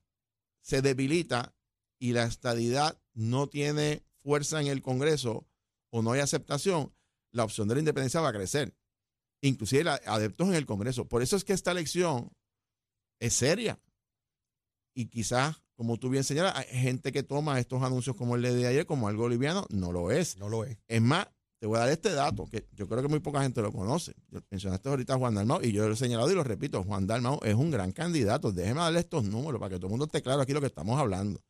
se 0.62 0.82
debilita 0.82 1.54
y 2.00 2.14
la 2.14 2.24
estadidad 2.24 3.00
no 3.14 3.48
tiene 3.48 4.04
fuerza 4.24 4.62
en 4.62 4.68
el 4.68 4.82
Congreso 4.82 5.46
o 5.92 6.02
no 6.02 6.14
hay 6.14 6.22
aceptación, 6.22 6.94
la 7.32 7.44
opción 7.44 7.68
de 7.68 7.76
la 7.76 7.80
independencia 7.80 8.22
va 8.22 8.30
a 8.30 8.34
crecer. 8.34 8.76
Inclusive 9.42 9.90
adeptos 9.90 10.48
en 10.48 10.56
el 10.56 10.66
Congreso. 10.66 11.08
Por 11.08 11.22
eso 11.22 11.36
es 11.36 11.44
que 11.44 11.54
esta 11.54 11.72
elección 11.72 12.32
es 13.20 13.34
seria. 13.34 13.80
Y 14.94 15.06
quizás, 15.06 15.62
como 15.76 15.98
tú 15.98 16.10
bien 16.10 16.24
señalas, 16.24 16.56
hay 16.56 16.66
gente 16.66 17.12
que 17.12 17.24
toma 17.24 17.60
estos 17.60 17.82
anuncios 17.84 18.16
como 18.16 18.36
el 18.36 18.42
de 18.42 18.68
ayer 18.68 18.86
como 18.86 19.08
algo 19.08 19.30
liviano. 19.30 19.66
No 19.70 19.92
lo 19.92 20.12
es. 20.12 20.38
No 20.38 20.50
lo 20.50 20.66
es. 20.66 20.78
Es 20.88 21.02
más, 21.02 21.28
te 21.60 21.68
voy 21.68 21.78
a 21.78 21.82
dar 21.82 21.90
este 21.90 22.12
dato 22.12 22.48
que 22.50 22.68
yo 22.74 22.88
creo 22.88 23.02
que 23.02 23.08
muy 23.08 23.20
poca 23.20 23.42
gente 23.42 23.62
lo 23.62 23.72
conoce. 23.72 24.14
Mencionaste 24.50 24.90
ahorita 24.90 25.14
a 25.14 25.18
Juan 25.18 25.36
Dalmau 25.36 25.62
y 25.64 25.72
yo 25.72 25.88
lo 25.88 25.94
he 25.94 25.98
señalado 25.98 26.30
y 26.32 26.36
lo 26.36 26.44
repito. 26.44 26.84
Juan 26.84 27.08
Dalmau 27.08 27.40
es 27.44 27.56
un 27.56 27.72
gran 27.72 27.94
candidato. 27.94 28.52
Déjeme 28.52 28.82
darle 28.82 29.00
estos 29.00 29.24
números 29.24 29.60
para 29.60 29.70
que 29.70 29.78
todo 29.78 29.88
el 29.88 29.92
mundo 29.92 30.06
esté 30.06 30.22
claro 30.22 30.42
aquí 30.42 30.52
lo 30.54 30.60
que 30.60 30.68
estamos 30.68 31.00
hablando 31.00 31.42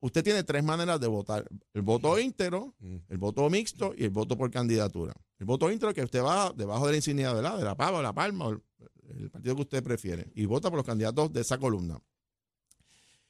usted 0.00 0.24
tiene 0.24 0.42
tres 0.44 0.64
maneras 0.64 1.00
de 1.00 1.06
votar. 1.06 1.46
El 1.72 1.82
voto 1.82 2.18
íntegro, 2.18 2.74
el 2.80 3.18
voto 3.18 3.48
mixto 3.48 3.94
y 3.96 4.04
el 4.04 4.10
voto 4.10 4.36
por 4.36 4.50
candidatura. 4.50 5.14
El 5.38 5.46
voto 5.46 5.70
íntegro 5.70 5.90
es 5.90 5.94
que 5.94 6.02
usted 6.02 6.22
va 6.22 6.52
debajo 6.54 6.86
de 6.86 6.92
la 6.92 6.96
insignia 6.96 7.34
de 7.34 7.42
la, 7.42 7.56
de 7.56 7.64
la 7.64 7.76
pava 7.76 7.98
o 7.98 8.02
la 8.02 8.12
palma, 8.12 8.48
o 8.48 8.50
el, 8.50 9.30
partido 9.30 9.54
que 9.56 9.62
usted 9.62 9.82
prefiere, 9.82 10.30
y 10.34 10.46
vota 10.46 10.70
por 10.70 10.78
los 10.78 10.86
candidatos 10.86 11.32
de 11.32 11.40
esa 11.40 11.58
columna. 11.58 12.00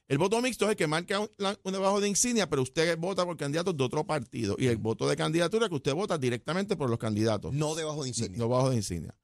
El 0.09 0.19
voto 0.19 0.43
mixto 0.43 0.65
es 0.65 0.73
el 0.73 0.77
que 0.77 0.89
marca 0.89 1.21
un, 1.21 1.73
debajo 1.73 2.01
de 2.01 2.09
insignia, 2.09 2.49
pero 2.49 2.63
usted 2.63 2.99
vota 2.99 3.25
por 3.25 3.37
candidatos 3.37 3.77
de 3.77 3.85
otro 3.85 4.05
partido. 4.05 4.57
Y 4.59 4.67
el 4.67 4.77
voto 4.77 5.09
de 5.09 5.15
candidatura 5.15 5.69
que 5.69 5.77
usted 5.77 5.95
vota 5.95 6.19
directamente 6.19 6.77
por 6.77 6.91
los 6.91 6.99
candidatos. 6.99 7.53
No 7.53 7.77
debajo 7.77 8.03
de 8.03 8.09
insignia. 8.09 8.39
No, 8.39 8.45
debajo 8.45 8.71
de 8.71 8.77
insignia. 8.77 9.17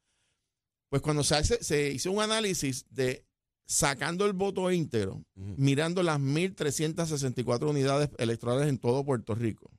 Pues 0.89 1.03
cuando 1.03 1.25
se, 1.25 1.35
hace, 1.35 1.65
se 1.65 1.91
hizo 1.91 2.13
un 2.13 2.23
análisis 2.23 2.87
de 2.89 3.26
sacando 3.67 4.25
el 4.27 4.33
voto 4.33 4.71
íntegro, 4.71 5.25
mirando 5.35 6.03
las 6.03 6.19
1.364 6.21 7.69
unidades 7.69 8.11
electorales 8.17 8.69
en 8.69 8.79
todo 8.79 9.05
Puerto 9.05 9.35
Rico, 9.35 9.71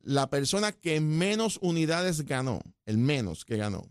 la 0.00 0.30
persona 0.30 0.72
que 0.72 1.00
menos 1.00 1.58
unidades 1.60 2.22
ganó, 2.22 2.60
el 2.86 2.96
menos 2.96 3.44
que 3.44 3.58
ganó, 3.58 3.86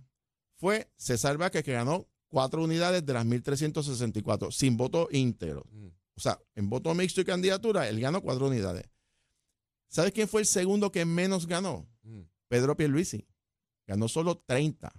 fue 0.56 0.92
César 0.98 1.38
Vázquez, 1.38 1.64
que 1.64 1.74
ganó 1.74 2.08
cuatro 2.28 2.64
unidades 2.64 3.06
de 3.06 3.14
las 3.14 3.26
1.364, 3.26 4.52
sin 4.52 4.76
voto 4.76 5.08
íntegro. 5.12 5.66
O 6.16 6.20
sea, 6.20 6.40
en 6.56 6.70
voto 6.70 6.94
mixto 6.96 7.22
y 7.22 7.26
candidatura, 7.26 7.88
él 7.88 8.00
ganó 8.00 8.22
cuatro 8.22 8.48
unidades. 8.48 8.90
¿Sabes 9.88 10.12
quién 10.12 10.28
fue 10.28 10.42
el 10.42 10.48
segundo 10.48 10.92
que 10.92 11.06
menos 11.06 11.48
ganó? 11.48 11.88
Pedro 12.48 12.76
Pierluisi. 12.76 13.26
Ganó 13.88 14.08
solo 14.08 14.38
30 14.46 14.92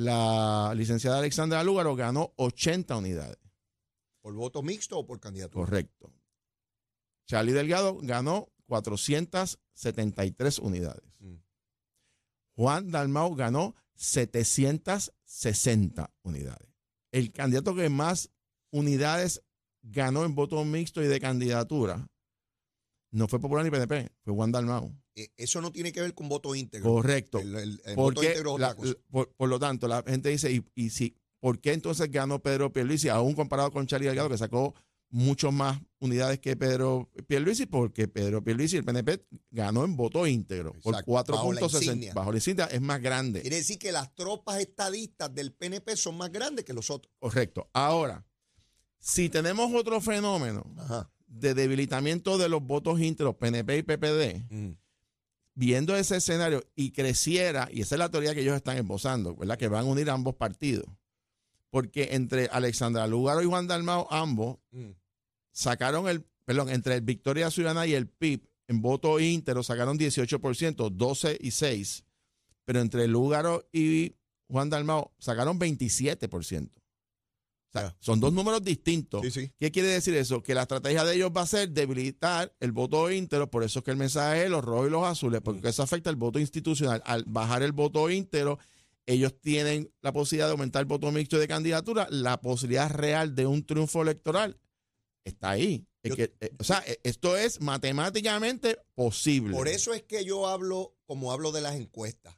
la 0.00 0.72
licenciada 0.74 1.18
Alexandra 1.18 1.62
Lúgaro 1.62 1.94
ganó 1.94 2.32
80 2.36 2.96
unidades. 2.96 3.38
¿Por 4.20 4.34
voto 4.34 4.62
mixto 4.62 4.98
o 4.98 5.06
por 5.06 5.20
candidatura? 5.20 5.64
Correcto. 5.64 6.12
Charlie 7.26 7.52
Delgado 7.52 7.98
ganó 8.02 8.48
473 8.66 10.58
unidades. 10.58 11.04
Mm. 11.18 11.36
Juan 12.56 12.90
Dalmau 12.90 13.34
ganó 13.34 13.74
760 13.94 16.12
unidades. 16.22 16.68
El 17.12 17.32
candidato 17.32 17.74
que 17.74 17.88
más 17.88 18.30
unidades 18.70 19.42
ganó 19.82 20.24
en 20.24 20.34
voto 20.34 20.62
mixto 20.64 21.02
y 21.02 21.06
de 21.06 21.20
candidatura 21.20 22.06
no 23.12 23.26
fue 23.28 23.40
Popular 23.40 23.64
ni 23.64 23.70
PNP, 23.70 24.10
fue 24.22 24.34
Juan 24.34 24.52
Dalmau. 24.52 24.94
Eh, 25.14 25.28
Eso 25.36 25.60
no 25.60 25.72
tiene 25.72 25.92
que 25.92 26.00
ver 26.00 26.14
con 26.14 26.28
voto 26.28 26.54
íntegro. 26.54 26.88
Correcto. 26.92 27.38
El, 27.40 27.54
el- 27.56 27.82
el 27.84 27.96
voto 27.96 28.22
íntegro 28.22 28.56
la- 28.58 28.74
cosa. 28.74 28.94
por, 29.10 29.32
por 29.34 29.48
lo 29.48 29.58
tanto, 29.58 29.88
la 29.88 30.02
gente 30.06 30.28
dice, 30.28 30.52
y, 30.52 30.64
y 30.74 30.90
si, 30.90 31.16
¿por 31.40 31.60
qué 31.60 31.72
entonces 31.72 32.10
ganó 32.10 32.40
Pedro 32.40 32.72
Pierluisi, 32.72 33.08
aún 33.08 33.34
comparado 33.34 33.70
con 33.72 33.86
Charlie 33.86 34.06
Delgado, 34.06 34.28
que 34.28 34.38
sacó 34.38 34.74
mucho 35.12 35.50
más 35.50 35.80
unidades 35.98 36.38
que 36.38 36.54
Pedro 36.56 37.10
Pierluisi? 37.26 37.66
Porque 37.66 38.06
Pedro 38.06 38.44
Pierluisi, 38.44 38.76
el 38.76 38.84
PNP, 38.84 39.26
ganó 39.50 39.84
en 39.84 39.96
voto 39.96 40.24
íntegro 40.26 40.72
Exacto, 40.76 41.04
por 41.06 41.26
bajo 41.34 41.52
la 41.52 41.60
4.60. 41.62 41.82
insignia. 41.82 42.14
Bajo 42.14 42.30
la 42.30 42.38
insignia 42.38 42.66
es 42.66 42.80
más 42.80 43.02
grande. 43.02 43.40
Quiere 43.40 43.56
decir 43.56 43.78
que 43.80 43.90
las 43.90 44.14
tropas 44.14 44.60
estadistas 44.60 45.34
del 45.34 45.52
PNP 45.52 45.96
son 45.96 46.16
más 46.16 46.30
grandes 46.30 46.64
que 46.64 46.72
los 46.72 46.88
otros. 46.90 47.12
Correcto. 47.18 47.68
Ahora, 47.72 48.24
si 49.00 49.28
tenemos 49.28 49.72
otro 49.74 50.00
fenómeno 50.00 50.62
Ajá. 50.78 51.10
De 51.30 51.54
debilitamiento 51.54 52.36
de 52.36 52.48
los 52.50 52.62
votos 52.62 53.00
íntegros, 53.00 53.36
PNP 53.36 53.78
y 53.78 53.82
PPD, 53.82 54.44
viendo 55.54 55.96
ese 55.96 56.16
escenario 56.16 56.62
y 56.74 56.90
creciera, 56.90 57.68
y 57.72 57.80
esa 57.82 57.94
es 57.94 57.98
la 58.00 58.10
teoría 58.10 58.34
que 58.34 58.40
ellos 58.42 58.56
están 58.56 58.76
esbozando, 58.76 59.34
¿verdad? 59.36 59.56
Que 59.56 59.68
van 59.68 59.86
a 59.86 59.88
unir 59.88 60.10
ambos 60.10 60.34
partidos. 60.34 60.84
Porque 61.70 62.08
entre 62.12 62.46
Alexandra 62.50 63.06
Lugaro 63.06 63.42
y 63.42 63.46
Juan 63.46 63.66
Dalmao, 63.68 64.06
ambos 64.10 64.58
Mm. 64.72 64.90
sacaron 65.52 66.08
el, 66.08 66.24
perdón, 66.44 66.68
entre 66.68 66.94
el 66.96 67.00
Victoria 67.02 67.50
Ciudadana 67.50 67.86
y 67.86 67.94
el 67.94 68.08
PIB, 68.08 68.42
en 68.68 68.82
voto 68.82 69.18
íntero 69.20 69.62
sacaron 69.62 69.98
18%, 69.98 70.90
12 70.90 71.38
y 71.40 71.50
6. 71.52 72.04
Pero 72.64 72.80
entre 72.80 73.06
Lugaro 73.08 73.68
y 73.72 74.14
Juan 74.48 74.68
Dalmao 74.70 75.12
sacaron 75.18 75.58
27%. 75.58 76.70
O 77.72 77.78
sea, 77.78 77.96
son 78.00 78.18
dos 78.18 78.32
números 78.32 78.62
distintos. 78.64 79.22
Sí, 79.22 79.30
sí. 79.30 79.52
¿Qué 79.58 79.70
quiere 79.70 79.88
decir 79.88 80.14
eso? 80.16 80.42
Que 80.42 80.54
la 80.54 80.62
estrategia 80.62 81.04
de 81.04 81.14
ellos 81.14 81.30
va 81.36 81.42
a 81.42 81.46
ser 81.46 81.70
debilitar 81.70 82.52
el 82.58 82.72
voto 82.72 83.08
íntero, 83.10 83.48
por 83.48 83.62
eso 83.62 83.78
es 83.78 83.84
que 83.84 83.92
el 83.92 83.96
mensaje 83.96 84.44
es 84.44 84.50
los 84.50 84.64
rojos 84.64 84.88
y 84.88 84.90
los 84.90 85.04
azules, 85.04 85.40
porque 85.40 85.68
eso 85.68 85.82
afecta 85.84 86.10
el 86.10 86.16
voto 86.16 86.40
institucional. 86.40 87.00
Al 87.06 87.24
bajar 87.28 87.62
el 87.62 87.70
voto 87.72 88.10
íntero, 88.10 88.58
ellos 89.06 89.40
tienen 89.40 89.92
la 90.02 90.12
posibilidad 90.12 90.46
de 90.48 90.52
aumentar 90.52 90.80
el 90.80 90.86
voto 90.86 91.12
mixto 91.12 91.38
de 91.38 91.46
candidatura, 91.46 92.08
la 92.10 92.40
posibilidad 92.40 92.90
real 92.90 93.34
de 93.36 93.46
un 93.46 93.64
triunfo 93.64 94.02
electoral 94.02 94.58
está 95.24 95.50
ahí. 95.50 95.86
Es 96.02 96.10
Yo- 96.10 96.16
que, 96.16 96.34
eh, 96.40 96.50
o 96.58 96.64
sea, 96.64 96.82
eh, 96.86 96.98
esto 97.04 97.36
es 97.36 97.60
matemáticamente 97.60 98.78
posible. 98.94 99.54
Por 99.54 99.68
eso 99.68 99.92
es 99.94 100.02
que 100.02 100.24
yo 100.24 100.48
hablo 100.48 100.96
como 101.06 101.30
hablo 101.30 101.52
de 101.52 101.60
las 101.60 101.74
encuestas. 101.76 102.34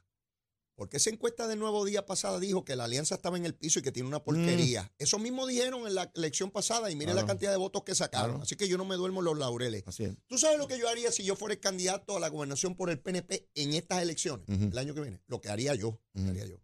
Porque 0.75 0.97
esa 0.97 1.11
encuesta 1.11 1.47
del 1.47 1.59
Nuevo 1.59 1.85
Día 1.85 2.05
pasada 2.05 2.39
dijo 2.39 2.65
que 2.65 2.75
la 2.75 2.85
alianza 2.85 3.13
estaba 3.15 3.37
en 3.37 3.45
el 3.45 3.53
piso 3.53 3.77
y 3.77 3.83
que 3.83 3.91
tiene 3.91 4.07
una 4.09 4.23
porquería. 4.23 4.91
Eso 4.97 5.19
mismo 5.19 5.45
dijeron 5.45 5.85
en 5.85 5.93
la 5.93 6.11
elección 6.15 6.49
pasada 6.49 6.89
y 6.89 6.95
miren 6.95 7.09
Mm. 7.09 7.13
Claro. 7.13 7.27
la 7.27 7.31
cantidad 7.31 7.51
de 7.51 7.57
votos 7.57 7.83
que 7.83 7.93
sacaron. 7.93 8.31
Claro. 8.31 8.43
Así 8.43 8.55
que 8.55 8.67
yo 8.67 8.77
no 8.77 8.85
me 8.85 8.95
duermo 8.95 9.21
los 9.21 9.37
laureles. 9.37 9.83
Así 9.85 10.05
es. 10.05 10.15
¿Tú 10.27 10.37
sabes 10.39 10.57
lo 10.57 10.67
que 10.67 10.79
yo 10.79 10.89
haría 10.89 11.11
si 11.11 11.23
yo 11.23 11.35
fuera 11.35 11.53
el 11.53 11.59
candidato 11.59 12.17
a 12.17 12.19
la 12.19 12.29
gobernación 12.29 12.75
por 12.75 12.89
el 12.89 12.99
PNP 12.99 13.49
en 13.53 13.73
estas 13.73 14.01
elecciones, 14.01 14.47
el 14.49 14.75
año 14.77 14.95
que 14.95 15.01
viene? 15.01 15.21
Lo 15.27 15.39
que 15.41 15.49
haría 15.49 15.75
yo. 15.75 15.99
que 16.13 16.21
Ujú. 16.21 16.29
haría 16.31 16.45
yo. 16.47 16.57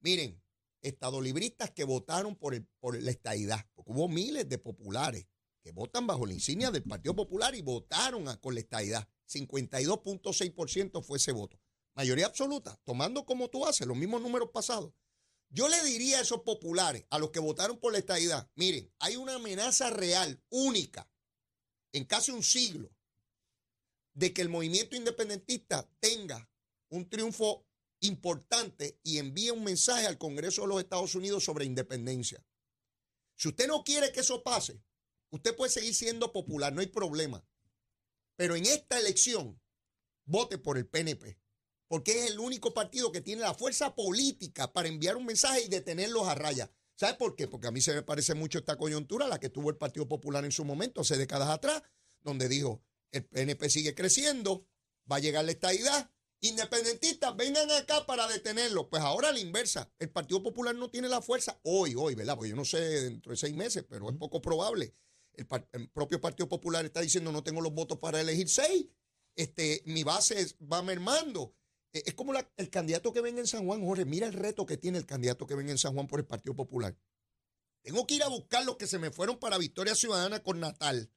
Miren, 0.00 0.42
estadolibristas 0.82 1.70
que 1.70 1.84
votaron 1.84 2.34
por, 2.36 2.54
el, 2.54 2.66
por 2.80 3.00
la 3.00 3.10
estadidad, 3.12 3.64
porque 3.74 3.92
hubo 3.92 4.08
miles 4.08 4.48
de 4.48 4.58
populares 4.58 5.26
que 5.62 5.70
votan 5.72 6.06
bajo 6.06 6.24
la 6.26 6.32
insignia 6.34 6.70
del 6.70 6.82
Partido 6.84 7.14
Popular 7.14 7.54
y 7.54 7.62
votaron 7.62 8.28
a- 8.28 8.40
con 8.40 8.54
la 8.54 8.60
estadidad. 8.60 9.08
52.6% 9.26 11.02
fue 11.02 11.18
ese 11.18 11.32
voto. 11.32 11.60
Mayoría 11.98 12.26
absoluta, 12.26 12.80
tomando 12.84 13.26
como 13.26 13.50
tú 13.50 13.66
haces, 13.66 13.84
los 13.84 13.96
mismos 13.96 14.22
números 14.22 14.50
pasados. 14.54 14.94
Yo 15.50 15.68
le 15.68 15.82
diría 15.82 16.18
a 16.18 16.20
esos 16.20 16.42
populares, 16.42 17.04
a 17.10 17.18
los 17.18 17.32
que 17.32 17.40
votaron 17.40 17.80
por 17.80 17.90
la 17.90 17.98
estadidad, 17.98 18.48
miren, 18.54 18.88
hay 19.00 19.16
una 19.16 19.34
amenaza 19.34 19.90
real, 19.90 20.40
única, 20.48 21.10
en 21.90 22.04
casi 22.04 22.30
un 22.30 22.44
siglo, 22.44 22.88
de 24.14 24.32
que 24.32 24.42
el 24.42 24.48
movimiento 24.48 24.94
independentista 24.94 25.90
tenga 25.98 26.48
un 26.88 27.10
triunfo 27.10 27.66
importante 27.98 29.00
y 29.02 29.18
envíe 29.18 29.50
un 29.50 29.64
mensaje 29.64 30.06
al 30.06 30.18
Congreso 30.18 30.62
de 30.62 30.68
los 30.68 30.80
Estados 30.80 31.16
Unidos 31.16 31.42
sobre 31.42 31.64
independencia. 31.64 32.46
Si 33.34 33.48
usted 33.48 33.66
no 33.66 33.82
quiere 33.82 34.12
que 34.12 34.20
eso 34.20 34.44
pase, 34.44 34.80
usted 35.30 35.56
puede 35.56 35.72
seguir 35.72 35.96
siendo 35.96 36.32
popular, 36.32 36.72
no 36.72 36.80
hay 36.80 36.86
problema. 36.86 37.44
Pero 38.36 38.54
en 38.54 38.66
esta 38.66 39.00
elección, 39.00 39.60
vote 40.26 40.58
por 40.58 40.78
el 40.78 40.86
PNP, 40.86 41.40
porque 41.88 42.12
es 42.12 42.30
el 42.30 42.38
único 42.38 42.72
partido 42.74 43.10
que 43.10 43.20
tiene 43.20 43.42
la 43.42 43.54
fuerza 43.54 43.94
política 43.94 44.72
para 44.72 44.88
enviar 44.88 45.16
un 45.16 45.26
mensaje 45.26 45.62
y 45.62 45.68
detenerlos 45.68 46.28
a 46.28 46.34
raya. 46.34 46.70
¿Sabe 46.94 47.14
por 47.14 47.34
qué? 47.34 47.48
Porque 47.48 47.68
a 47.68 47.70
mí 47.70 47.80
se 47.80 47.94
me 47.94 48.02
parece 48.02 48.34
mucho 48.34 48.58
esta 48.58 48.76
coyuntura, 48.76 49.26
la 49.26 49.40
que 49.40 49.48
tuvo 49.48 49.70
el 49.70 49.76
Partido 49.76 50.06
Popular 50.06 50.44
en 50.44 50.52
su 50.52 50.64
momento, 50.64 51.00
hace 51.00 51.16
décadas 51.16 51.48
atrás, 51.48 51.82
donde 52.20 52.48
dijo, 52.48 52.82
el 53.12 53.24
PNP 53.24 53.70
sigue 53.70 53.94
creciendo, 53.94 54.66
va 55.10 55.16
a 55.16 55.20
llegar 55.20 55.44
la 55.44 55.52
estadidad, 55.52 56.10
independentistas, 56.40 57.36
vengan 57.36 57.70
acá 57.70 58.04
para 58.04 58.26
detenerlo. 58.28 58.88
Pues 58.88 59.02
ahora 59.02 59.28
a 59.28 59.32
la 59.32 59.40
inversa, 59.40 59.90
el 59.98 60.10
Partido 60.10 60.42
Popular 60.42 60.74
no 60.74 60.90
tiene 60.90 61.08
la 61.08 61.22
fuerza 61.22 61.58
hoy, 61.62 61.94
hoy, 61.96 62.14
¿verdad? 62.14 62.36
Porque 62.36 62.50
yo 62.50 62.56
no 62.56 62.64
sé 62.64 62.80
dentro 62.80 63.30
de 63.30 63.36
seis 63.36 63.54
meses, 63.54 63.84
pero 63.88 64.10
es 64.10 64.16
poco 64.16 64.42
probable. 64.42 64.92
El, 65.34 65.46
el 65.72 65.88
propio 65.90 66.20
Partido 66.20 66.48
Popular 66.48 66.84
está 66.84 67.00
diciendo 67.00 67.32
no 67.32 67.44
tengo 67.44 67.60
los 67.60 67.72
votos 67.72 67.98
para 67.98 68.20
elegir 68.20 68.48
seis, 68.48 68.86
este, 69.36 69.82
mi 69.86 70.02
base 70.02 70.56
va 70.60 70.82
mermando. 70.82 71.54
Eh, 71.98 72.02
Es 72.06 72.14
como 72.14 72.32
la- 72.32 72.48
el 72.56 72.70
candidato 72.70 73.12
que 73.12 73.20
venga 73.20 73.40
en 73.40 73.46
San 73.46 73.66
Juan, 73.66 73.84
Jorge, 73.84 74.04
mira 74.04 74.26
el 74.26 74.32
reto 74.32 74.66
que 74.66 74.76
tiene 74.76 74.98
el 74.98 75.06
candidato 75.06 75.46
que 75.46 75.54
venga 75.54 75.70
en 75.72 75.78
San 75.78 75.94
Juan 75.94 76.06
por 76.06 76.20
el 76.20 76.26
Partido 76.26 76.54
Popular. 76.54 76.96
Tengo 77.82 78.06
que 78.06 78.14
ir 78.14 78.22
a 78.22 78.28
buscar 78.28 78.64
los 78.64 78.76
que 78.76 78.86
se 78.86 78.98
me 78.98 79.10
fueron 79.10 79.38
para 79.38 79.58
Victoria 79.58 79.94
Ciudadana 79.94 80.42
con 80.42 80.60
Natal. 80.60 81.10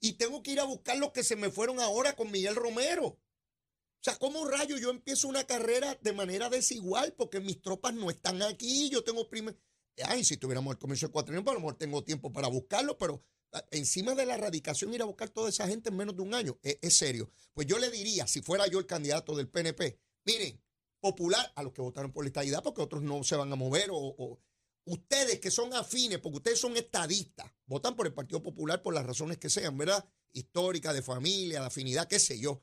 Y 0.00 0.12
tengo 0.14 0.42
que 0.42 0.52
ir 0.52 0.60
a 0.60 0.64
buscar 0.64 0.96
los 0.96 1.10
que 1.12 1.22
se 1.24 1.36
me 1.36 1.50
fueron 1.50 1.80
ahora 1.80 2.14
con 2.16 2.30
Miguel 2.30 2.56
Romero. 2.56 3.06
O 3.06 4.02
sea, 4.02 4.16
¿cómo 4.16 4.46
rayo 4.46 4.78
yo 4.78 4.90
empiezo 4.90 5.28
una 5.28 5.44
carrera 5.44 5.98
de 6.00 6.12
manera 6.12 6.48
desigual? 6.48 7.12
Porque 7.12 7.40
mis 7.40 7.60
tropas 7.60 7.92
no 7.92 8.08
están 8.08 8.40
aquí, 8.42 8.88
yo 8.88 9.04
tengo 9.04 9.28
primer... 9.28 9.58
Ay, 10.04 10.24
si 10.24 10.38
tuviéramos 10.38 10.72
el 10.72 10.78
comercio 10.78 11.08
de 11.08 11.12
cuatro 11.12 11.34
años, 11.34 11.44
pues 11.44 11.52
a 11.52 11.54
lo 11.54 11.60
mejor 11.60 11.76
tengo 11.76 12.02
tiempo 12.02 12.32
para 12.32 12.48
buscarlo, 12.48 12.96
pero 12.96 13.22
encima 13.70 14.14
de 14.14 14.26
la 14.26 14.34
erradicación 14.34 14.92
ir 14.94 15.02
a 15.02 15.06
buscar 15.06 15.30
toda 15.30 15.48
esa 15.48 15.66
gente 15.66 15.90
en 15.90 15.96
menos 15.96 16.16
de 16.16 16.22
un 16.22 16.34
año, 16.34 16.58
es, 16.62 16.78
es 16.80 16.96
serio. 16.96 17.30
Pues 17.52 17.66
yo 17.66 17.78
le 17.78 17.90
diría, 17.90 18.26
si 18.26 18.42
fuera 18.42 18.66
yo 18.66 18.78
el 18.78 18.86
candidato 18.86 19.36
del 19.36 19.48
PNP, 19.48 19.98
miren, 20.24 20.60
popular 21.00 21.52
a 21.56 21.62
los 21.62 21.72
que 21.72 21.82
votaron 21.82 22.12
por 22.12 22.24
la 22.24 22.28
estadidad, 22.28 22.62
porque 22.62 22.82
otros 22.82 23.02
no 23.02 23.24
se 23.24 23.36
van 23.36 23.52
a 23.52 23.56
mover, 23.56 23.90
o, 23.90 23.96
o 23.96 24.40
ustedes 24.84 25.40
que 25.40 25.50
son 25.50 25.72
afines, 25.74 26.18
porque 26.18 26.38
ustedes 26.38 26.60
son 26.60 26.76
estadistas, 26.76 27.50
votan 27.66 27.96
por 27.96 28.06
el 28.06 28.14
Partido 28.14 28.42
Popular 28.42 28.82
por 28.82 28.94
las 28.94 29.06
razones 29.06 29.38
que 29.38 29.50
sean, 29.50 29.76
¿verdad? 29.76 30.04
Histórica, 30.32 30.92
de 30.92 31.02
familia, 31.02 31.60
de 31.60 31.66
afinidad, 31.66 32.08
qué 32.08 32.18
sé 32.18 32.38
yo. 32.38 32.62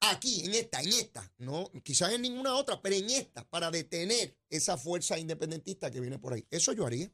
Aquí, 0.00 0.42
en 0.44 0.54
esta, 0.54 0.80
en 0.82 0.88
esta, 0.88 1.32
no, 1.38 1.70
quizás 1.82 2.12
en 2.12 2.22
ninguna 2.22 2.54
otra, 2.54 2.82
pero 2.82 2.94
en 2.94 3.08
esta, 3.08 3.48
para 3.48 3.70
detener 3.70 4.36
esa 4.50 4.76
fuerza 4.76 5.18
independentista 5.18 5.90
que 5.90 6.00
viene 6.00 6.18
por 6.18 6.34
ahí. 6.34 6.46
Eso 6.50 6.72
yo 6.72 6.86
haría. 6.86 7.10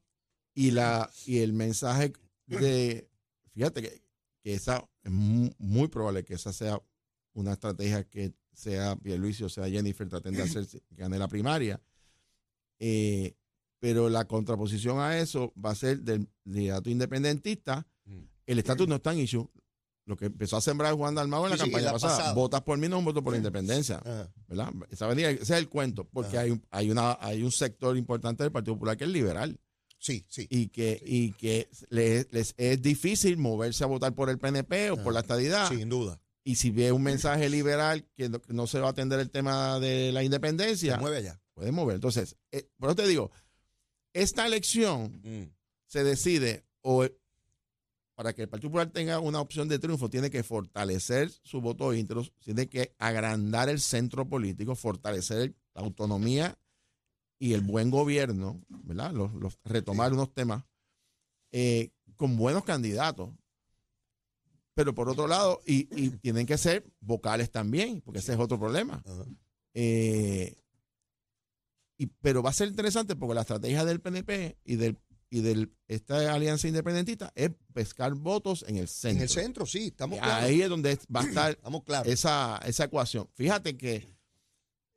y 0.55 0.73
la 0.73 1.11
y 1.25 1.39
el 1.39 1.53
mensaje 1.53 2.13
de 2.59 3.09
fíjate 3.53 3.83
que, 3.83 4.03
que 4.43 4.55
esa 4.55 4.89
es 5.03 5.11
mu- 5.11 5.51
muy, 5.59 5.89
probable 5.89 6.25
que 6.25 6.35
esa 6.35 6.53
sea 6.53 6.81
una 7.33 7.53
estrategia 7.53 8.05
que 8.05 8.33
sea 8.53 8.97
Pierluisi 8.97 9.45
o 9.45 9.49
sea 9.49 9.69
Jennifer 9.69 10.09
traten 10.09 10.35
de 10.35 10.43
hacer 10.43 10.67
gane 10.91 11.19
la 11.19 11.29
primaria. 11.29 11.81
Eh, 12.79 13.35
pero 13.79 14.09
la 14.09 14.27
contraposición 14.27 14.99
a 14.99 15.19
eso 15.19 15.53
va 15.63 15.71
a 15.71 15.75
ser 15.75 16.01
del 16.03 16.29
liderato 16.45 16.91
independentista. 16.91 17.87
El 18.47 18.59
estatus 18.59 18.89
no 18.89 18.97
está 18.97 19.13
en 19.13 19.21
issue. 19.21 19.49
Lo 20.07 20.17
que 20.17 20.27
empezó 20.27 20.57
a 20.57 20.61
sembrar 20.61 20.95
Juan 20.95 21.15
Dalmau 21.15 21.45
en 21.45 21.51
la 21.51 21.57
Sí, 21.57 21.63
campaña 21.63 21.85
la 21.87 21.93
pasada 21.93 22.33
votas 22.35 22.63
por 22.63 22.77
mí 22.79 22.89
no 22.89 23.01
voto 23.01 23.23
por 23.23 23.33
la 23.33 23.37
independencia 23.37 23.99
Ajá. 23.99 24.33
¿verdad? 24.49 24.73
Esa 24.91 25.07
venía- 25.07 25.31
ese 25.31 25.43
es 25.43 25.51
el 25.51 25.69
cuento 25.69 26.05
porque 26.09 26.37
Ajá. 26.37 26.41
hay 26.41 26.51
un, 26.51 26.67
hay 26.71 26.91
una 26.91 27.17
hay 27.21 27.43
un 27.45 27.53
sector 27.53 27.97
importante 27.97 28.43
del 28.43 28.51
Partido 28.51 28.75
Popular 28.75 28.97
que 28.97 29.05
es 29.05 29.11
liberal 29.11 29.61
Sí, 30.01 30.25
sí. 30.29 30.47
y 30.51 30.69
que, 30.69 31.01
y 31.07 31.33
que 31.35 31.69
le- 31.91 32.27
les 32.33 32.55
es 32.57 32.81
difícil 32.83 33.37
moverse 33.37 33.85
a 33.85 33.87
votar 33.87 34.15
por 34.15 34.31
el 34.31 34.39
PNP 34.39 34.91
o 34.91 35.03
por 35.03 35.13
la 35.15 35.21
estadidad. 35.21 35.69
Sin 35.69 35.89
duda. 35.89 36.21
Y 36.43 36.57
si 36.57 36.71
ve 36.71 36.91
un 36.91 37.03
mensaje 37.03 37.49
liberal 37.51 38.05
que 38.17 38.31
no, 38.49 38.67
se 38.67 38.81
va 38.81 38.89
a 38.89 38.91
atender 38.91 39.21
el 39.21 39.31
tema 39.31 39.79
de 39.79 40.11
la 40.11 40.21
Se 40.21 40.25
independencia, 40.25 40.97
mueve 40.97 41.19
allá. 41.19 41.41
puede 41.55 41.71
mover. 41.71 41.97
Entonces, 41.97 42.35
eh, 42.51 42.67
por 42.79 42.89
eso 42.89 42.97
te 42.97 43.07
digo, 43.07 43.31
esta 44.15 44.47
elección 44.47 45.21
se 45.87 46.03
decide 46.03 46.65
o 46.81 47.07
para 48.15 48.33
que 48.35 48.43
el 48.43 48.49
Partido 48.49 48.71
Popular 48.71 48.91
tenga 48.91 49.19
una 49.19 49.41
opción 49.41 49.69
de 49.69 49.79
triunfo, 49.79 50.11
tiene 50.11 50.31
que 50.31 50.43
fortalecer 50.43 51.31
su 51.43 51.61
voto 51.61 51.93
íntero, 51.95 52.23
tiene 52.43 52.69
que 52.69 52.95
agrandar 52.99 53.69
el 53.69 53.81
centro 53.81 54.27
político, 54.29 54.75
fortalecer 54.75 55.55
la 55.75 55.83
autonomía 55.83 56.59
y 57.41 57.55
el 57.55 57.63
buen 57.63 57.91
gobierno, 57.91 58.61
¿verdad? 58.85 59.11
Los, 59.13 59.33
los- 59.35 59.59
retomar 59.65 60.13
unos 60.13 60.33
temas 60.33 60.63
eh, 61.51 61.91
con 62.17 62.37
buenos 62.37 62.63
candidatos. 62.65 63.31
Pero 64.75 64.95
por 64.95 65.09
otro 65.09 65.27
lado, 65.27 65.61
y, 65.67 65.89
y 66.01 66.11
tienen 66.11 66.47
que 66.47 66.57
ser 66.57 66.85
vocales 67.01 67.51
también, 67.51 68.01
porque 68.03 68.21
ese 68.21 68.35
es 68.35 68.39
otro 68.39 68.59
problema. 68.59 69.03
Eh, 69.75 70.55
y, 71.99 72.07
pero 72.07 72.43
va 72.43 72.51
a 72.51 72.55
ser 72.55 72.69
interesante 72.69 73.17
porque 73.17 73.35
la 73.35 73.41
estrategia 73.43 73.85
del 73.85 74.01
PNP 74.01 74.57
y 74.65 74.77
del 74.77 74.97
y 75.33 75.43
de 75.43 75.69
esta 75.87 76.35
alianza 76.35 76.67
independentista 76.67 77.31
es 77.37 77.51
pescar 77.73 78.15
votos 78.15 78.65
en 78.67 78.77
el 78.79 78.89
centro. 78.89 79.17
En 79.19 79.23
el 79.23 79.29
centro, 79.29 79.65
sí, 79.65 79.87
estamos 79.87 80.19
claros. 80.19 80.45
Ahí 80.45 80.61
es 80.61 80.69
donde 80.69 80.99
va 81.15 81.21
a 81.21 81.25
estar 81.25 81.51
estamos 81.57 81.85
claros. 81.85 82.09
esa, 82.13 82.59
esa 82.67 82.85
ecuación. 82.85 83.29
Fíjate 83.35 83.77
que, 83.77 84.09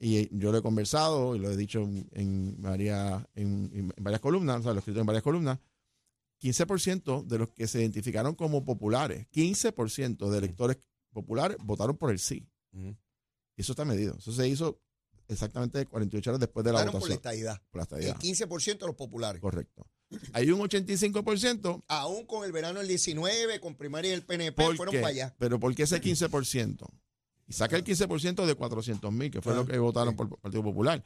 y 0.04 0.28
yo 0.38 0.52
lo 0.52 0.58
he 0.58 0.62
conversado 0.62 1.34
y 1.34 1.40
lo 1.40 1.50
he 1.50 1.56
dicho 1.56 1.80
en, 1.82 2.62
varias, 2.62 3.26
en, 3.36 3.94
varias 4.02 4.20
columnas, 4.20 4.60
o 4.60 4.64
sea, 4.64 4.74
lo 4.74 4.78
he 4.78 4.80
escrito 4.80 5.00
en 5.00 5.06
varias 5.06 5.24
columnas, 5.24 5.60
15% 6.42 7.26
de 7.26 7.38
los 7.38 7.50
que 7.52 7.68
se 7.68 7.80
identificaron 7.80 8.36
como 8.36 8.66
populares, 8.66 9.28
15% 9.32 10.30
de 10.30 10.38
electores 10.38 10.78
populares 11.14 11.56
votaron 11.64 11.96
por 11.96 12.12
el 12.12 12.20
sí. 12.20 12.46
Y 12.74 12.98
eso 13.56 13.72
está 13.72 13.86
medido. 13.86 14.18
Eso 14.18 14.34
se 14.34 14.46
hizo 14.46 14.82
exactamente 15.30 15.86
48 15.86 16.32
horas 16.32 16.40
después 16.42 16.66
de 16.66 16.74
la 16.74 16.80
votación. 16.80 17.00
Por 17.00 17.10
la 17.10 17.16
estadidad. 17.16 17.62
Por 17.72 17.80
la 17.80 17.84
estadidad. 17.84 18.18
El 18.22 18.30
15% 18.36 18.80
de 18.80 18.88
los 18.88 18.96
populares. 18.96 19.42
Correcto. 19.42 19.88
Hay 20.34 20.52
un 20.52 20.60
85%. 20.60 21.84
Aún 21.88 22.26
con 22.26 22.44
el 22.44 22.52
verano 22.52 22.80
del 22.80 22.90
19, 22.90 23.62
con 23.62 23.76
primaria 23.76 24.12
y 24.12 24.14
el 24.16 24.26
PNP, 24.26 24.76
fueron 24.76 24.96
para 24.96 25.08
allá. 25.08 25.36
Pero 25.40 25.62
¿por 25.62 25.74
qué 25.74 25.84
ese 25.84 26.02
15%? 26.02 26.90
Y 27.48 27.54
saca 27.54 27.76
el 27.76 27.84
15% 27.84 28.46
de 28.46 28.56
400 28.56 29.12
mil, 29.12 29.32
que 29.32 29.42
fue 29.42 29.56
lo 29.56 29.66
que 29.66 29.78
votaron 29.78 30.16
por 30.16 30.28
el 30.28 30.34
Partido 30.38 30.64
Popular. 30.64 31.04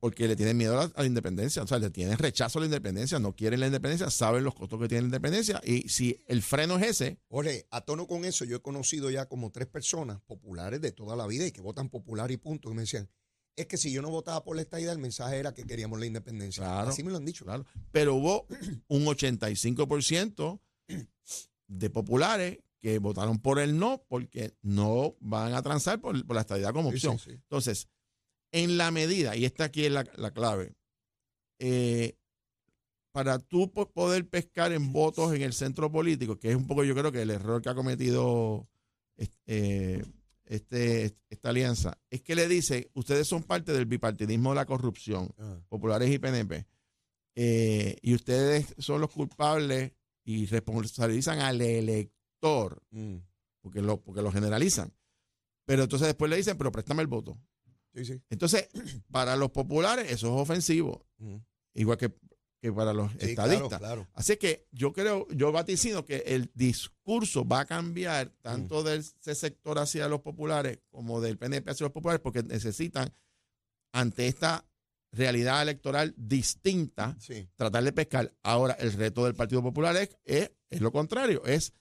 Porque 0.00 0.28
le 0.28 0.36
tienen 0.36 0.56
miedo 0.56 0.80
a 0.80 0.92
la, 0.94 1.06
independencia, 1.06 1.60
o 1.60 1.66
sea, 1.66 1.80
le 1.80 1.90
tienen 1.90 2.18
rechazo 2.18 2.58
a 2.58 2.60
la 2.60 2.66
independencia, 2.66 3.18
no 3.18 3.34
quieren 3.34 3.58
la 3.58 3.66
independencia, 3.66 4.08
saben 4.10 4.44
los 4.44 4.54
costos 4.54 4.80
que 4.80 4.86
tiene 4.86 5.02
la 5.02 5.06
independencia. 5.06 5.60
Y 5.64 5.88
si 5.88 6.22
el 6.28 6.42
freno 6.42 6.78
es 6.78 6.90
ese. 6.90 7.18
Oye, 7.28 7.66
a 7.72 7.80
tono 7.80 8.06
con 8.06 8.24
eso, 8.24 8.44
yo 8.44 8.56
he 8.56 8.62
conocido 8.62 9.10
ya 9.10 9.26
como 9.26 9.50
tres 9.50 9.66
personas 9.66 10.20
populares 10.20 10.80
de 10.80 10.92
toda 10.92 11.16
la 11.16 11.26
vida 11.26 11.46
y 11.46 11.50
que 11.50 11.60
votan 11.60 11.88
popular 11.88 12.30
y 12.30 12.36
punto. 12.36 12.70
Y 12.70 12.74
me 12.74 12.82
decían, 12.82 13.08
es 13.56 13.66
que 13.66 13.76
si 13.76 13.90
yo 13.90 14.00
no 14.00 14.10
votaba 14.10 14.44
por 14.44 14.54
la 14.54 14.62
estadía, 14.62 14.92
el 14.92 14.98
mensaje 14.98 15.36
era 15.36 15.52
que 15.52 15.64
queríamos 15.64 15.98
la 15.98 16.06
independencia. 16.06 16.82
Así 16.82 17.02
me 17.02 17.10
lo 17.10 17.16
han 17.16 17.24
dicho. 17.24 17.44
Claro. 17.44 17.66
Pero 17.90 18.14
hubo 18.14 18.46
un 18.86 19.04
85% 19.04 20.60
de 21.66 21.90
populares 21.90 22.58
que 22.80 22.98
votaron 22.98 23.38
por 23.38 23.58
el 23.58 23.78
no 23.78 24.02
porque 24.08 24.54
no 24.62 25.16
van 25.20 25.54
a 25.54 25.62
transar 25.62 26.00
por, 26.00 26.16
la 26.34 26.40
estadidad 26.40 26.72
como 26.72 26.90
opción. 26.90 27.18
Entonces, 27.26 27.88
en 28.52 28.78
la 28.78 28.90
medida, 28.90 29.36
y 29.36 29.44
esta 29.44 29.64
aquí 29.64 29.84
es 29.84 29.92
la, 29.92 30.04
clave, 30.04 30.74
eh, 31.58 32.16
para 33.12 33.38
tú 33.38 33.70
poder 33.70 34.28
pescar 34.28 34.72
en 34.72 34.92
votos 34.92 35.34
en 35.34 35.42
el 35.42 35.52
centro 35.52 35.90
político, 35.90 36.38
que 36.38 36.50
es 36.50 36.56
un 36.56 36.66
poco 36.66 36.84
yo 36.84 36.94
creo 36.94 37.10
que 37.10 37.22
el 37.22 37.30
error 37.30 37.60
que 37.60 37.68
ha 37.68 37.74
cometido 37.74 38.68
eh, 39.46 40.04
este, 40.44 41.16
esta 41.28 41.50
alianza, 41.50 41.98
es 42.10 42.22
que 42.22 42.34
le 42.34 42.48
dice, 42.48 42.90
ustedes 42.94 43.26
son 43.26 43.42
parte 43.42 43.72
del 43.72 43.86
bipartidismo 43.86 44.50
de 44.50 44.56
la 44.56 44.66
corrupción, 44.66 45.34
ah. 45.38 45.60
populares 45.68 46.10
y 46.10 46.18
PNP, 46.18 46.66
eh, 47.34 47.96
y 48.02 48.14
ustedes 48.14 48.74
son 48.78 49.00
los 49.00 49.10
culpables 49.10 49.92
y 50.24 50.46
responsabilizan 50.46 51.40
al 51.40 51.60
elector, 51.60 52.17
mm. 52.42 53.16
porque, 53.60 53.82
lo, 53.82 54.00
porque 54.00 54.22
lo 54.22 54.32
generalizan. 54.32 54.92
Pero 55.64 55.82
entonces 55.82 56.08
después 56.08 56.30
le 56.30 56.36
dicen, 56.36 56.56
pero 56.56 56.72
préstame 56.72 57.02
el 57.02 57.08
voto. 57.08 57.38
Entonces, 58.30 58.68
para 59.10 59.36
los 59.36 59.50
populares 59.50 60.10
eso 60.10 60.28
es 60.28 60.42
ofensivo. 60.42 61.06
Mm. 61.18 61.36
Igual 61.74 61.98
que 61.98 62.12
que 62.60 62.72
para 62.72 62.92
los 62.92 63.14
estadistas. 63.16 63.80
Así 64.14 64.36
que 64.36 64.66
yo 64.72 64.92
creo, 64.92 65.28
yo 65.28 65.52
vaticino 65.52 66.04
que 66.04 66.18
el 66.26 66.50
discurso 66.54 67.46
va 67.46 67.60
a 67.60 67.64
cambiar 67.66 68.30
tanto 68.42 68.82
mm. 68.82 68.84
del 68.84 69.04
sector 69.04 69.78
hacia 69.78 70.08
los 70.08 70.20
populares 70.20 70.80
como 70.90 71.20
del 71.20 71.38
PNP 71.38 71.70
hacia 71.70 71.84
los 71.84 71.92
populares 71.92 72.20
porque 72.20 72.42
necesitan, 72.42 73.12
ante 73.92 74.26
esta 74.26 74.64
realidad 75.12 75.62
electoral 75.62 76.14
distinta, 76.16 77.16
tratar 77.56 77.84
de 77.84 77.92
pescar. 77.92 78.34
Ahora, 78.42 78.74
el 78.74 78.92
reto 78.92 79.24
del 79.24 79.34
Partido 79.34 79.62
Popular 79.62 79.96
es, 79.96 80.10
es 80.24 80.80
lo 80.80 80.92
contrario, 80.92 81.44
es 81.46 81.72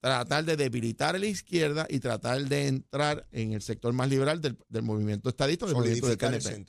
tratar 0.00 0.44
de 0.44 0.56
debilitar 0.56 1.16
a 1.16 1.18
la 1.18 1.26
izquierda 1.26 1.86
y 1.88 1.98
tratar 1.98 2.44
de 2.44 2.68
entrar 2.68 3.26
en 3.32 3.52
el 3.52 3.62
sector 3.62 3.92
más 3.92 4.08
liberal 4.08 4.40
del, 4.40 4.56
movimiento 4.82 5.28
estadista, 5.28 5.66
del 5.66 5.74
movimiento 5.74 6.06
del 6.06 6.18
PNP. 6.18 6.66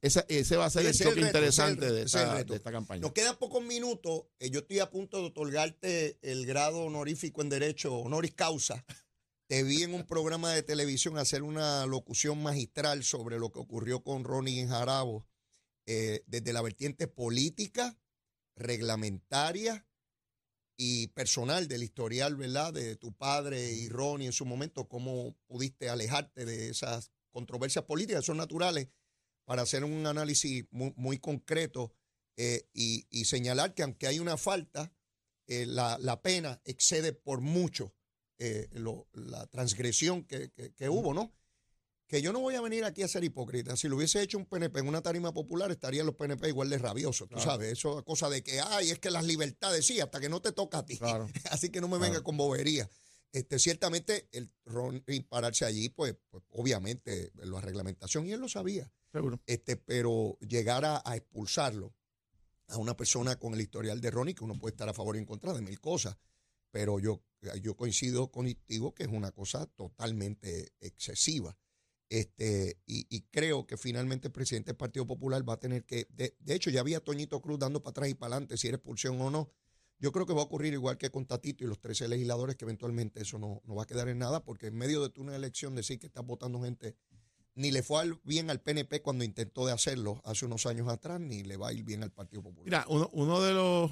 ese, 0.00 0.56
va 0.56 0.66
a 0.66 0.70
ser 0.70 0.86
el 0.86 0.94
choque 0.94 1.20
interesante 1.20 1.90
de, 1.90 2.02
esta, 2.02 2.72
campaña. 2.72 3.02
Nos 3.02 3.12
quedan 3.12 3.36
pocos 3.36 3.62
minutos. 3.62 4.24
Eh, 4.38 4.50
yo 4.50 4.60
estoy 4.60 4.78
a 4.78 4.90
punto 4.90 5.18
de 5.18 5.26
otorgarte 5.26 6.18
el 6.22 6.46
grado 6.46 6.80
honorífico 6.80 7.42
en 7.42 7.50
Derecho, 7.50 7.94
honoris 7.94 8.34
causa. 8.34 8.84
Te 9.46 9.62
vi 9.62 9.82
en 9.82 9.94
un 9.94 10.06
programa 10.06 10.50
de 10.52 10.62
televisión 10.62 11.18
hacer 11.18 11.42
una 11.42 11.84
locución 11.86 12.42
magistral 12.42 13.04
sobre 13.04 13.38
lo 13.38 13.52
que 13.52 13.58
ocurrió 13.58 14.02
con 14.02 14.24
Ronnie 14.24 14.60
en 14.60 14.68
Jarabo, 14.68 15.26
eh, 15.86 16.24
desde 16.26 16.54
la 16.54 16.62
vertiente 16.62 17.08
política, 17.08 17.98
reglamentaria, 18.56 19.86
y 20.76 21.08
personal 21.08 21.68
del 21.68 21.82
historial, 21.82 22.36
¿verdad? 22.36 22.72
De 22.72 22.96
tu 22.96 23.12
padre 23.12 23.72
y 23.72 23.88
Ronnie 23.88 24.26
en 24.26 24.32
su 24.32 24.44
momento, 24.44 24.88
cómo 24.88 25.36
pudiste 25.46 25.88
alejarte 25.88 26.44
de 26.44 26.70
esas 26.70 27.10
controversias 27.30 27.84
políticas, 27.84 28.24
son 28.24 28.36
naturales, 28.36 28.88
para 29.44 29.62
hacer 29.62 29.84
un 29.84 30.06
análisis 30.06 30.64
muy, 30.70 31.18
concreto 31.18 31.92
eh, 32.36 32.68
y, 32.72 33.24
señalar 33.24 33.74
que 33.74 33.82
aunque 33.82 34.06
hay 34.06 34.18
una 34.18 34.36
falta, 34.36 34.92
eh, 35.46 35.66
la, 35.66 36.20
pena 36.22 36.60
excede 36.64 37.12
por 37.12 37.40
mucho 37.40 37.94
eh, 38.38 38.68
la 39.12 39.46
transgresión 39.48 40.24
que, 40.24 40.50
que 40.50 40.88
hubo, 40.88 41.12
¿no? 41.12 41.32
Que 42.06 42.20
yo 42.20 42.32
no 42.32 42.40
voy 42.40 42.54
a 42.54 42.60
venir 42.60 42.84
aquí 42.84 43.02
a 43.02 43.08
ser 43.08 43.24
hipócrita. 43.24 43.76
Si 43.76 43.88
lo 43.88 43.96
hubiese 43.96 44.22
hecho 44.22 44.38
un 44.38 44.46
PNP 44.46 44.80
en 44.80 44.88
una 44.88 45.02
tarima 45.02 45.32
popular, 45.32 45.70
estarían 45.70 46.06
los 46.06 46.14
PNP 46.14 46.48
igual 46.48 46.68
de 46.68 46.78
rabiosos, 46.78 47.28
tú 47.28 47.38
sabes. 47.38 47.72
Eso 47.72 47.98
es 47.98 48.04
cosa 48.04 48.28
de 48.28 48.42
que, 48.42 48.60
ay, 48.60 48.90
es 48.90 48.98
que 48.98 49.10
las 49.10 49.24
libertades, 49.24 49.86
sí, 49.86 50.00
hasta 50.00 50.20
que 50.20 50.28
no 50.28 50.40
te 50.40 50.52
toca 50.52 50.78
a 50.78 50.84
ti. 50.84 50.98
Así 51.50 51.70
que 51.70 51.80
no 51.80 51.88
me 51.88 51.98
venga 51.98 52.22
con 52.22 52.36
bobería. 52.36 52.88
Este, 53.32 53.58
ciertamente, 53.58 54.28
el 54.32 54.52
Ron 54.64 55.04
pararse 55.28 55.64
allí, 55.64 55.88
pues, 55.88 56.14
pues, 56.30 56.44
obviamente, 56.50 57.32
la 57.34 57.60
reglamentación, 57.60 58.26
y 58.26 58.32
él 58.32 58.40
lo 58.40 58.48
sabía. 58.48 58.92
Seguro. 59.10 59.40
Este, 59.46 59.76
pero 59.76 60.38
llegar 60.40 60.84
a, 60.84 61.02
expulsarlo 61.16 61.94
a 62.68 62.76
una 62.76 62.96
persona 62.96 63.36
con 63.36 63.54
el 63.54 63.60
historial 63.60 64.00
de 64.00 64.10
Ronnie, 64.10 64.34
que 64.34 64.44
uno 64.44 64.58
puede 64.58 64.74
estar 64.74 64.88
a 64.88 64.94
favor 64.94 65.16
y 65.16 65.18
en 65.18 65.26
contra 65.26 65.52
de 65.52 65.62
mil 65.62 65.80
cosas, 65.80 66.16
pero 66.70 67.00
yo, 67.00 67.24
yo 67.60 67.76
coincido 67.76 68.30
contigo 68.30 68.94
que 68.94 69.04
es 69.04 69.08
una 69.08 69.32
cosa 69.32 69.66
totalmente 69.66 70.72
excesiva. 70.80 71.56
Este, 72.14 72.78
y, 72.86 73.22
creo 73.32 73.66
que 73.66 73.76
finalmente 73.76 74.28
el 74.28 74.32
presidente 74.32 74.70
del 74.70 74.76
Partido 74.76 75.04
Popular 75.04 75.46
va 75.48 75.54
a 75.54 75.58
tener 75.58 75.84
que, 75.84 76.06
de, 76.10 76.32
hecho 76.46 76.70
ya 76.70 76.78
había 76.78 77.00
Toñito 77.00 77.42
Cruz 77.42 77.58
dando 77.58 77.82
para 77.82 77.90
atrás 77.90 78.08
y 78.08 78.14
para 78.14 78.36
adelante 78.36 78.56
si 78.56 78.68
era 78.68 78.76
expulsión 78.76 79.20
o 79.20 79.32
no. 79.32 79.50
Yo 79.98 80.12
creo 80.12 80.24
que 80.24 80.32
va 80.32 80.42
a 80.42 80.44
ocurrir 80.44 80.74
igual 80.74 80.96
que 80.96 81.10
con 81.10 81.26
Tatito 81.26 81.64
y 81.64 81.66
los 81.66 81.80
13 81.80 82.06
legisladores, 82.06 82.54
que 82.54 82.66
eventualmente 82.66 83.22
eso 83.22 83.40
no, 83.40 83.62
no 83.64 83.74
va 83.74 83.82
a 83.82 83.86
quedar 83.86 84.08
en 84.08 84.18
nada, 84.18 84.44
porque 84.44 84.68
en 84.68 84.76
medio 84.76 85.02
de 85.02 85.10
tu 85.10 85.22
una 85.22 85.34
elección 85.34 85.74
decir 85.74 85.98
que 85.98 86.06
estás 86.06 86.24
votando 86.24 86.62
gente, 86.62 86.94
ni 87.56 87.72
le 87.72 87.82
fue 87.82 88.16
bien 88.22 88.48
al 88.48 88.60
PNP 88.60 89.02
cuando 89.02 89.24
intentó 89.24 89.66
de 89.66 89.72
hacerlo 89.72 90.22
hace 90.24 90.46
unos 90.46 90.66
años 90.66 90.86
atrás, 90.86 91.18
ni 91.18 91.42
le 91.42 91.56
va 91.56 91.70
a 91.70 91.72
ir 91.72 91.82
bien 91.82 92.04
al 92.04 92.12
Partido 92.12 92.44
Popular. 92.44 92.64
Mira, 92.64 92.86
uno, 92.90 93.10
uno 93.12 93.40
de 93.40 93.54
los 93.54 93.90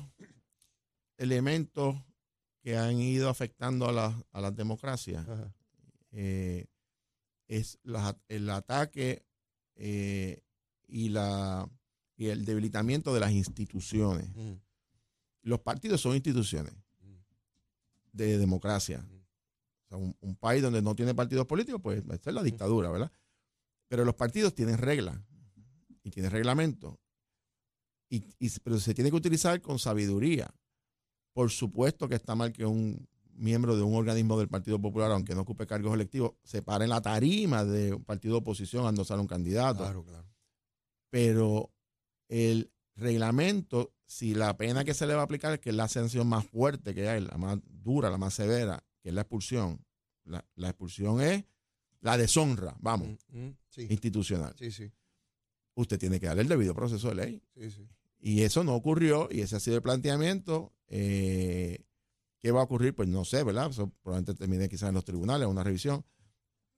elementos 1.16 1.96
que 2.61 2.76
han 2.76 3.00
ido 3.00 3.28
afectando 3.28 3.88
a, 3.88 3.92
la, 3.92 4.24
a 4.30 4.40
las 4.40 4.54
democracias 4.54 5.26
eh, 6.12 6.66
es 7.58 7.78
el 8.28 8.48
ataque 8.48 9.26
eh, 9.74 10.42
y, 10.88 11.10
la, 11.10 11.68
y 12.16 12.28
el 12.28 12.46
debilitamiento 12.46 13.12
de 13.12 13.20
las 13.20 13.32
instituciones. 13.32 14.34
Mm. 14.34 14.54
Los 15.42 15.60
partidos 15.60 16.00
son 16.00 16.14
instituciones 16.14 16.72
mm. 17.00 17.14
de 18.12 18.38
democracia. 18.38 19.04
Mm. 19.90 20.14
un, 20.20 20.36
país 20.36 20.62
donde 20.62 20.80
no 20.80 20.94
tiene 20.94 21.14
partidos 21.14 21.46
políticos, 21.46 21.80
pues 21.82 22.02
esta 22.10 22.30
es 22.30 22.34
la 22.34 22.42
dictadura, 22.42 22.90
¿verdad? 22.90 23.12
Pero 23.88 24.06
los 24.06 24.14
partidos 24.14 24.54
tienen 24.54 24.78
reglas 24.78 25.20
y 26.02 26.10
tienen 26.10 26.30
reglamento. 26.30 26.98
Y, 28.08 28.20
pero 28.60 28.80
se 28.80 28.94
tiene 28.94 29.10
que 29.10 29.16
utilizar 29.16 29.60
con 29.60 29.78
sabiduría. 29.78 30.54
Por 31.34 31.50
supuesto 31.50 32.08
que 32.08 32.14
está 32.14 32.34
mal 32.34 32.52
que 32.52 32.64
un 32.64 33.06
miembro 33.34 33.76
de 33.76 33.82
un 33.82 33.94
organismo 33.94 34.38
del 34.38 34.48
Partido 34.48 34.80
Popular, 34.80 35.10
aunque 35.10 35.34
no 35.34 35.42
ocupe 35.42 35.66
cargos 35.66 35.94
electivos, 35.94 36.32
se 36.44 36.62
para 36.62 36.84
en 36.84 36.90
la 36.90 37.00
tarima 37.00 37.64
de 37.64 37.94
un 37.94 38.04
partido 38.04 38.34
de 38.34 38.38
oposición 38.38 38.86
a 38.86 38.90
endosar 38.90 39.18
un 39.18 39.26
candidato. 39.26 39.84
Claro, 39.84 40.04
claro. 40.04 40.28
Pero 41.10 41.70
el 42.28 42.70
reglamento, 42.96 43.94
si 44.06 44.34
la 44.34 44.56
pena 44.56 44.84
que 44.84 44.94
se 44.94 45.06
le 45.06 45.14
va 45.14 45.22
a 45.22 45.24
aplicar, 45.24 45.60
que 45.60 45.70
es 45.70 45.76
la 45.76 45.88
sanción 45.88 46.26
más 46.26 46.46
fuerte 46.46 46.94
que 46.94 47.08
hay, 47.08 47.20
la 47.20 47.36
más 47.36 47.58
dura, 47.64 48.10
la 48.10 48.18
más 48.18 48.34
severa, 48.34 48.82
que 49.00 49.10
es 49.10 49.14
la 49.14 49.22
expulsión, 49.22 49.84
la, 50.24 50.44
expulsión 50.68 51.20
es 51.20 51.44
la 52.00 52.16
deshonra, 52.16 52.76
vamos, 52.80 53.18
mm, 53.28 53.38
mm, 53.38 53.56
institucional. 53.90 54.54
Sí, 54.58 54.70
sí. 54.70 54.90
Usted 55.74 55.98
tiene 55.98 56.20
que 56.20 56.26
darle 56.26 56.42
el 56.42 56.48
debido 56.48 56.74
proceso 56.74 57.08
de 57.08 57.14
ley. 57.14 57.42
Sí, 57.54 57.70
sí. 57.70 57.88
Y 58.20 58.42
eso 58.42 58.62
no 58.62 58.74
ocurrió, 58.74 59.28
y 59.30 59.40
ese 59.40 59.56
ha 59.56 59.60
sido 59.60 59.76
el 59.76 59.82
planteamiento. 59.82 60.72
Eh, 60.86 61.84
¿Qué 62.42 62.50
va 62.50 62.61
a 62.61 62.64
ocurrir? 62.64 62.94
Pues 62.94 63.09
no 63.09 63.24
sé, 63.24 63.44
¿verdad? 63.44 63.70
Eso 63.70 63.88
probablemente 64.02 64.35
termine 64.38 64.68
quizás 64.68 64.88
en 64.88 64.96
los 64.96 65.05
tribunales, 65.05 65.46
una 65.46 65.62
revisión. 65.62 66.05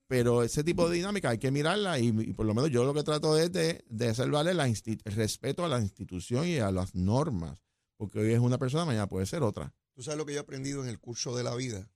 Pero 0.07 0.43
ese 0.43 0.63
tipo 0.63 0.87
de 0.87 0.97
dinámica 0.97 1.29
hay 1.31 1.39
que 1.39 1.49
mirarla 1.49 1.97
y, 1.97 2.09
y 2.09 2.33
por 2.33 2.45
lo 2.45 2.53
menos 2.53 2.69
yo 2.69 2.85
lo 2.85 2.93
que 2.93 3.01
trato 3.03 3.35
es 3.39 3.51
de, 3.51 3.83
de 3.89 4.09
hacer 4.09 4.29
valer 4.29 4.55
la 4.55 4.67
insti- 4.69 5.01
el 5.03 5.13
respeto 5.13 5.65
a 5.65 5.67
la 5.67 5.79
institución 5.81 6.47
y 6.47 6.59
a 6.59 6.69
las 6.69 6.93
normas. 6.93 7.59
Porque 7.97 8.19
hoy 8.19 8.31
es 8.33 8.39
una 8.39 8.59
persona, 8.59 8.85
mañana 8.85 9.07
puede 9.09 9.25
ser 9.25 9.41
otra. 9.41 9.73
Tú 9.95 10.03
sabes 10.03 10.19
lo 10.19 10.25
que 10.27 10.33
yo 10.33 10.39
he 10.39 10.41
aprendido 10.41 10.83
en 10.83 10.89
el 10.89 10.99
curso 10.99 11.35
de 11.35 11.43
la 11.43 11.55
vida, 11.55 11.89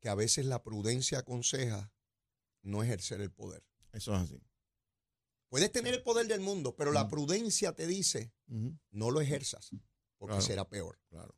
que 0.00 0.08
a 0.08 0.16
veces 0.16 0.46
la 0.46 0.64
prudencia 0.64 1.18
aconseja 1.20 1.92
no 2.62 2.82
ejercer 2.82 3.20
el 3.20 3.30
poder. 3.30 3.62
Eso 3.92 4.12
es 4.16 4.22
así. 4.22 4.42
Puedes 5.48 5.70
tener 5.70 5.94
el 5.94 6.02
poder 6.02 6.26
del 6.26 6.40
mundo, 6.40 6.74
pero 6.74 6.90
la 6.90 7.06
prudencia 7.06 7.72
te 7.72 7.86
dice 7.86 8.32
no 8.90 9.10
lo 9.12 9.20
ejerzas, 9.20 9.70
porque 10.18 10.32
Claro. 10.32 10.46
será 10.46 10.68
peor. 10.68 10.98
Claro, 11.08 11.36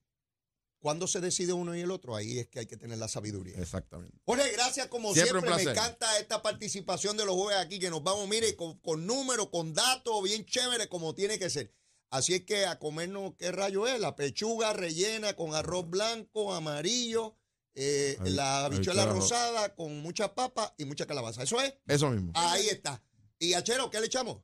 Cuando 0.81 1.07
se 1.09 1.21
decide 1.21 1.53
uno 1.53 1.75
y 1.77 1.81
el 1.81 1.91
otro, 1.91 2.15
ahí 2.15 2.39
es 2.39 2.47
que 2.49 2.61
hay 2.61 2.67
que 2.67 2.77
tener 2.77 2.99
la 2.99 3.09
sabiduría. 3.09 3.57
exactamente. 3.59 4.17
Jorge, 4.25 4.53
gracias 4.53 4.87
como 4.87 5.13
Siempre 5.13 5.41
Me 5.41 5.63
encanta 5.73 6.19
esta 6.21 6.41
participación 6.41 7.17
de 7.17 7.25
los 7.27 7.35
jueves 7.35 7.59
aquí, 7.61 7.79
que 7.81 7.91
nos 7.91 8.03
vamos, 8.05 8.29
mire, 8.29 8.55
con, 8.55 8.79
con 8.79 9.05
números, 9.07 9.49
con 9.51 9.75
datos, 9.75 10.23
bien 10.23 10.45
chévere, 10.47 10.89
como 10.89 11.15
tiene 11.15 11.39
que 11.39 11.51
ser. 11.51 11.75
Así 12.11 12.35
es 12.35 12.45
que 12.45 12.65
a 12.65 12.79
comernos, 12.79 13.35
¿qué 13.37 13.51
rayo 13.53 13.87
es? 13.87 13.99
La 14.01 14.15
pechuga 14.17 14.73
rellena 14.73 15.35
con 15.35 15.55
arroz 15.55 15.91
blanco, 15.91 16.55
amarillo, 16.55 17.37
eh, 17.75 18.17
la 18.25 18.65
habichuela 18.65 19.03
habichuela 19.05 19.07
ro- 19.07 19.15
rosada 19.15 19.75
con 19.75 19.99
mucha 20.01 20.35
papa 20.35 20.75
y 20.79 20.85
mucha 20.85 21.07
calabaza. 21.07 21.43
¿Eso 21.43 21.61
es? 21.61 21.75
Eso 21.87 22.09
mismo. 22.11 22.33
Ahí 22.35 22.69
está. 22.69 23.03
¿Y 23.39 23.53
Achero, 23.55 23.91
qué 23.91 24.01
le 24.01 24.07
echamos? 24.07 24.39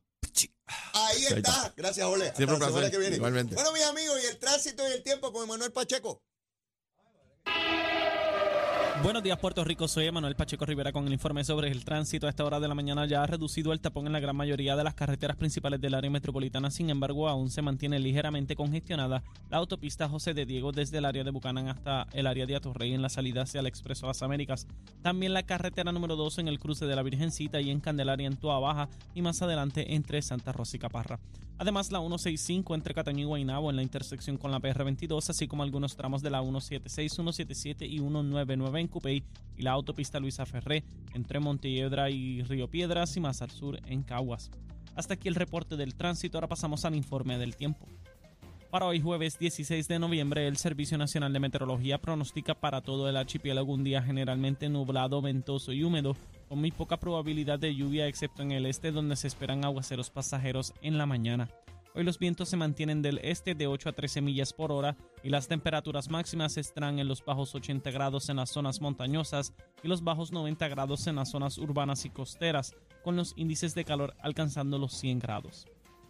Ahí 0.95 1.27
está. 1.27 1.73
Gracias, 1.77 2.07
Ole. 2.07 2.27
Hasta 2.27 2.37
Siempre 2.37 2.59
la 2.59 2.67
semana 2.67 2.81
placer. 2.81 2.91
que 2.91 2.99
viene. 2.99 3.17
Igualmente. 3.17 3.55
Bueno, 3.55 3.73
mis 3.73 3.83
amigos, 3.85 4.19
y 4.23 4.27
el 4.27 4.39
tránsito 4.39 4.89
y 4.89 4.93
el 4.93 5.03
tiempo 5.03 5.33
con 5.33 5.45
Emanuel 5.45 5.73
Pacheco. 5.73 6.23
Buenos 9.05 9.23
días, 9.23 9.39
Puerto 9.39 9.63
Rico. 9.65 9.87
Soy 9.87 10.07
Emanuel 10.07 10.35
Pacheco 10.35 10.65
Rivera 10.65 10.91
con 10.91 11.07
el 11.07 11.13
informe 11.13 11.45
sobre 11.45 11.71
el 11.71 11.85
tránsito. 11.85 12.27
A 12.27 12.31
esta 12.31 12.43
hora 12.43 12.59
de 12.59 12.69
la 12.69 12.75
mañana 12.75 13.05
ya 13.05 13.23
ha 13.23 13.27
reducido 13.27 13.75
el 13.75 13.81
tapón 13.81 14.07
en 14.07 14.15
la 14.15 14.19
gran 14.19 14.35
mayoría 14.35 14.77
de 14.77 14.83
las 14.83 14.95
carreteras 14.95 15.37
principales 15.37 15.79
del 15.79 15.93
área 15.93 16.11
metropolitana. 16.11 16.71
Sin 16.71 16.89
embargo, 16.89 17.29
aún 17.29 17.51
se 17.51 17.61
mantiene 17.61 17.99
ligeramente 17.99 18.57
congestionada 18.57 19.23
la 19.51 19.59
autopista 19.59 20.09
José 20.09 20.33
de 20.33 20.47
Diego 20.47 20.73
desde 20.73 20.97
el 20.97 21.05
área 21.05 21.23
de 21.23 21.31
Bucanán 21.33 21.69
hasta 21.69 22.07
el 22.15 22.27
área 22.27 22.47
de 22.47 22.57
Atorrey 22.57 22.95
en 22.95 23.03
la 23.03 23.11
salida 23.11 23.43
hacia 23.43 23.61
el 23.61 23.67
Expreso 23.67 24.07
Las 24.07 24.23
Américas. 24.23 24.67
También 25.03 25.35
la 25.35 25.43
carretera 25.43 25.93
número 25.93 26.17
2 26.17 26.39
en 26.39 26.49
el 26.49 26.59
cruce 26.59 26.87
de 26.87 26.97
la 26.97 27.03
Virgencita 27.03 27.61
y 27.61 27.69
en 27.69 27.81
Candelaria 27.81 28.27
en 28.27 28.39
Tua 28.39 28.59
Baja 28.59 28.89
y 29.15 29.21
más 29.21 29.43
adelante 29.43 29.95
entre 29.95 30.23
Santa 30.23 30.53
Rosa 30.53 30.79
y 30.79 30.81
Caparra. 30.81 31.21
Además, 31.57 31.93
la 31.93 32.01
165 32.01 32.75
entre 32.75 32.95
Cataño 32.95 33.21
y 33.21 33.25
Guaynabo 33.25 33.71
en 33.71 33.77
la 33.77 33.83
intersección 33.83 34.37
con 34.39 34.51
la 34.51 34.59
PR22, 34.59 35.31
así 35.31 35.47
como 35.47 35.63
algunos 35.63 35.95
tramos 35.95 36.21
de 36.21 36.31
la 36.31 36.41
176, 36.41 37.13
177 37.13 37.87
y 37.87 37.99
199 37.99 38.81
en 38.81 38.89
Y 39.57 39.63
la 39.63 39.73
autopista 39.73 40.21
Luisa 40.21 40.47
Ferré 40.47 40.85
entre 41.15 41.41
Montelledra 41.41 42.11
y 42.11 42.43
Río 42.43 42.69
Piedras 42.69 43.17
y 43.17 43.21
más 43.21 43.43
al 43.43 43.51
sur 43.51 43.79
en 43.87 44.03
Caguas. 44.03 44.51
Hasta 44.97 45.15
aquí 45.15 45.29
el 45.29 45.35
reporte 45.35 45.77
del 45.77 45.95
tránsito, 45.95 46.39
ahora 46.39 46.49
pasamos 46.49 46.85
al 46.85 46.95
informe 46.95 47.39
del 47.39 47.57
tiempo. 47.57 47.87
Para 48.71 48.87
hoy 48.87 49.01
jueves 49.01 49.39
16 49.39 49.87
de 49.87 50.01
noviembre, 50.01 50.49
el 50.49 50.57
Servicio 50.57 50.99
Nacional 50.99 51.33
de 51.33 51.39
Meteorología 51.39 52.01
pronostica 52.01 52.55
para 52.55 52.81
todo 52.81 53.09
el 53.09 53.17
archipiélago 53.17 53.73
un 53.73 53.85
día 53.85 54.03
generalmente 54.03 54.69
nublado, 54.69 55.23
ventoso 55.23 55.73
y 55.73 55.85
húmedo, 55.85 56.17
con 56.49 56.59
muy 56.59 56.73
poca 56.73 56.97
probabilidad 56.97 57.61
de 57.61 57.73
lluvia 57.73 58.09
excepto 58.09 58.43
en 58.43 58.51
el 58.51 58.67
este 58.67 58.91
donde 58.91 59.15
se 59.15 59.29
esperan 59.29 59.65
aguaceros 59.65 60.11
pasajeros 60.11 60.73
en 60.83 60.99
la 60.99 61.07
mañana. 61.07 61.49
Hoy 61.97 62.03
los 62.03 62.19
vientos 62.19 62.49
se 62.49 62.57
mantienen 62.57 63.03
del 63.03 63.19
este 63.23 63.55
de 63.55 63.69
8 63.69 63.91
a 63.91 63.93
13 63.93 64.21
millas 64.21 64.53
por 64.53 64.73
hora 64.73 64.97
y 65.23 65.29
las 65.29 65.47
temperaturas 65.47 66.11
máximas 66.11 66.57
estarán 66.57 66.99
en 66.99 67.07
los 67.07 67.25
bajos 67.25 67.55
80 67.55 67.89
grados 67.93 68.29
en 68.29 68.37
las 68.37 68.51
zonas 68.51 68.81
montañosas 68.81 69.53
y 69.81 69.87
los 69.87 70.03
bajos 70.03 70.33
90 70.33 70.67
grados 70.67 71.07
en 71.07 71.15
las 71.15 71.31
zonas 71.31 71.57
urbanas 71.57 72.05
y 72.05 72.11
costeras, 72.11 72.75
con 73.05 73.15
los 73.15 73.33
índices 73.37 73.77
de 73.77 73.85
calor 73.85 74.17
alcanzando 74.21 74.77
los 74.77 74.93
100 74.95 75.21
grados. 75.21 75.67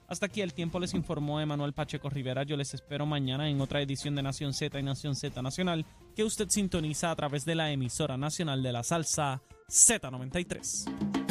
Hasta 0.09 0.25
aquí 0.25 0.41
el 0.41 0.55
tiempo 0.55 0.81
les 0.81 0.95
informó 0.95 1.39
Emanuel 1.39 1.75
Pacheco 1.75 2.09
Rivera. 2.09 2.45
Yo 2.45 2.57
les 2.57 2.73
espero 2.73 3.05
mañana 3.05 3.51
en 3.51 3.61
otra 3.61 3.83
edición 3.83 4.15
de 4.15 4.23
Nación 4.23 4.55
Z 4.55 4.81
y 4.81 4.83
Nación 4.83 5.15
Z 5.15 5.43
Nacional 5.43 5.85
que 6.17 6.25
usted 6.25 6.49
sintoniza 6.49 7.11
a 7.11 7.17
través 7.17 7.45
de 7.45 7.57
la 7.57 7.71
emisora 7.73 8.17
nacional 8.17 8.63
de 8.63 8.73
la 8.73 8.83
salsa 8.85 9.43
Z93. 9.69 11.24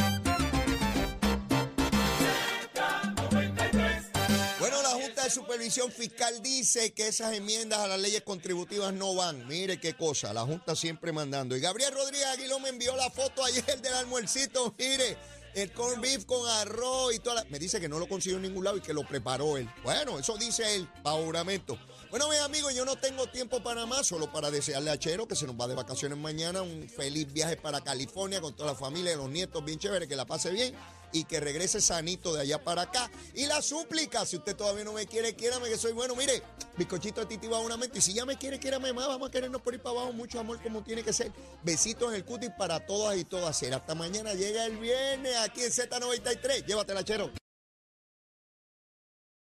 Supervisión 5.34 5.92
Fiscal 5.92 6.44
dice 6.44 6.94
que 6.94 7.08
esas 7.08 7.34
enmiendas 7.34 7.80
a 7.80 7.88
las 7.88 8.00
leyes 8.00 8.22
contributivas 8.22 8.94
no 8.94 9.16
van. 9.16 9.48
Mire 9.48 9.80
qué 9.80 9.96
cosa, 9.96 10.32
la 10.32 10.42
Junta 10.42 10.76
siempre 10.76 11.12
mandando. 11.12 11.58
Y 11.58 11.60
Gabriel 11.60 11.92
Rodríguez 11.92 12.28
Aguiló 12.28 12.60
me 12.60 12.70
envió 12.70 12.96
la 12.96 13.10
foto 13.10 13.44
ayer 13.44 13.82
del 13.82 13.94
almuercito, 13.96 14.74
mire, 14.78 15.18
el 15.56 15.72
corn 15.72 16.02
beef 16.02 16.26
con 16.26 16.48
arroz 16.48 17.16
y 17.16 17.20
toda 17.20 17.36
la... 17.38 17.44
Me 17.46 17.58
dice 17.58 17.82
que 17.82 17.90
no 17.90 17.98
lo 17.98 18.08
consiguió 18.08 18.38
en 18.38 18.44
ningún 18.44 18.64
lado 18.64 18.78
y 18.78 18.82
que 18.82 18.94
lo 18.94 19.08
preparó 19.08 19.58
él. 19.58 19.68
Bueno, 19.84 20.20
eso 20.20 20.38
dice 20.38 20.76
él, 20.76 20.88
bajo 21.02 21.24
juramento. 21.24 21.80
Bueno, 22.14 22.30
mis 22.30 22.42
amigos, 22.42 22.76
yo 22.76 22.86
no 22.86 22.96
tengo 22.96 23.26
tiempo 23.26 23.64
para 23.64 23.88
más, 23.88 24.06
solo 24.06 24.32
para 24.32 24.52
desearle 24.52 24.92
a 24.92 25.00
Chero 25.00 25.28
que 25.28 25.36
se 25.36 25.48
nos 25.48 25.60
va 25.60 25.68
de 25.68 25.74
vacaciones 25.74 26.16
mañana, 26.16 26.62
un 26.62 26.88
feliz 26.88 27.34
viaje 27.34 27.58
para 27.58 27.82
California 27.82 28.40
con 28.40 28.56
toda 28.56 28.74
la 28.74 28.78
familia 28.78 29.14
y 29.14 29.16
los 29.16 29.32
nietos, 29.32 29.66
bien 29.66 29.80
chévere, 29.80 30.08
que 30.08 30.16
la 30.16 30.24
pase 30.24 30.52
bien 30.52 30.76
y 31.12 31.24
que 31.24 31.40
regrese 31.40 31.82
sanito 31.82 32.32
de 32.36 32.42
allá 32.42 32.64
para 32.64 32.84
acá. 32.84 33.10
Y 33.34 33.48
la 33.48 33.64
súplica, 33.64 34.28
si 34.28 34.38
usted 34.38 34.56
todavía 34.56 34.84
no 34.84 34.94
me 34.94 35.08
quiere, 35.08 35.34
quiérame 35.34 35.70
que 35.70 35.76
soy 35.76 35.94
bueno. 35.94 36.16
Mire, 36.16 36.44
bizcochito 36.78 37.22
de 37.22 37.26
titi 37.26 37.48
bajo 37.48 37.64
una 37.64 37.78
mente. 37.78 37.98
Y 37.98 38.02
si 38.02 38.14
ya 38.14 38.28
me 38.28 38.38
quiere, 38.38 38.60
quiérame 38.60 38.94
más. 38.94 39.08
Vamos 39.08 39.30
a 39.30 39.32
querernos 39.32 39.64
por 39.64 39.74
ir 39.74 39.82
para 39.82 39.98
abajo. 39.98 40.14
Mucho 40.14 40.40
amor 40.40 40.62
como 40.62 40.84
tiene 40.84 41.02
que 41.02 41.14
ser. 41.14 41.32
Besitos 41.64 42.10
en 42.10 42.18
el 42.18 42.26
cutis 42.26 42.52
para 42.56 42.86
todas 42.86 43.18
y 43.18 43.24
todas. 43.26 43.64
Hasta 43.64 43.96
mañana. 43.96 44.36
Llega 44.36 44.66
el 44.66 44.78
viernes 44.78 45.36
aquí 45.38 45.64
en 45.64 45.72
Z93. 45.72 46.64
Llévatela, 46.68 47.04
chero. 47.04 47.32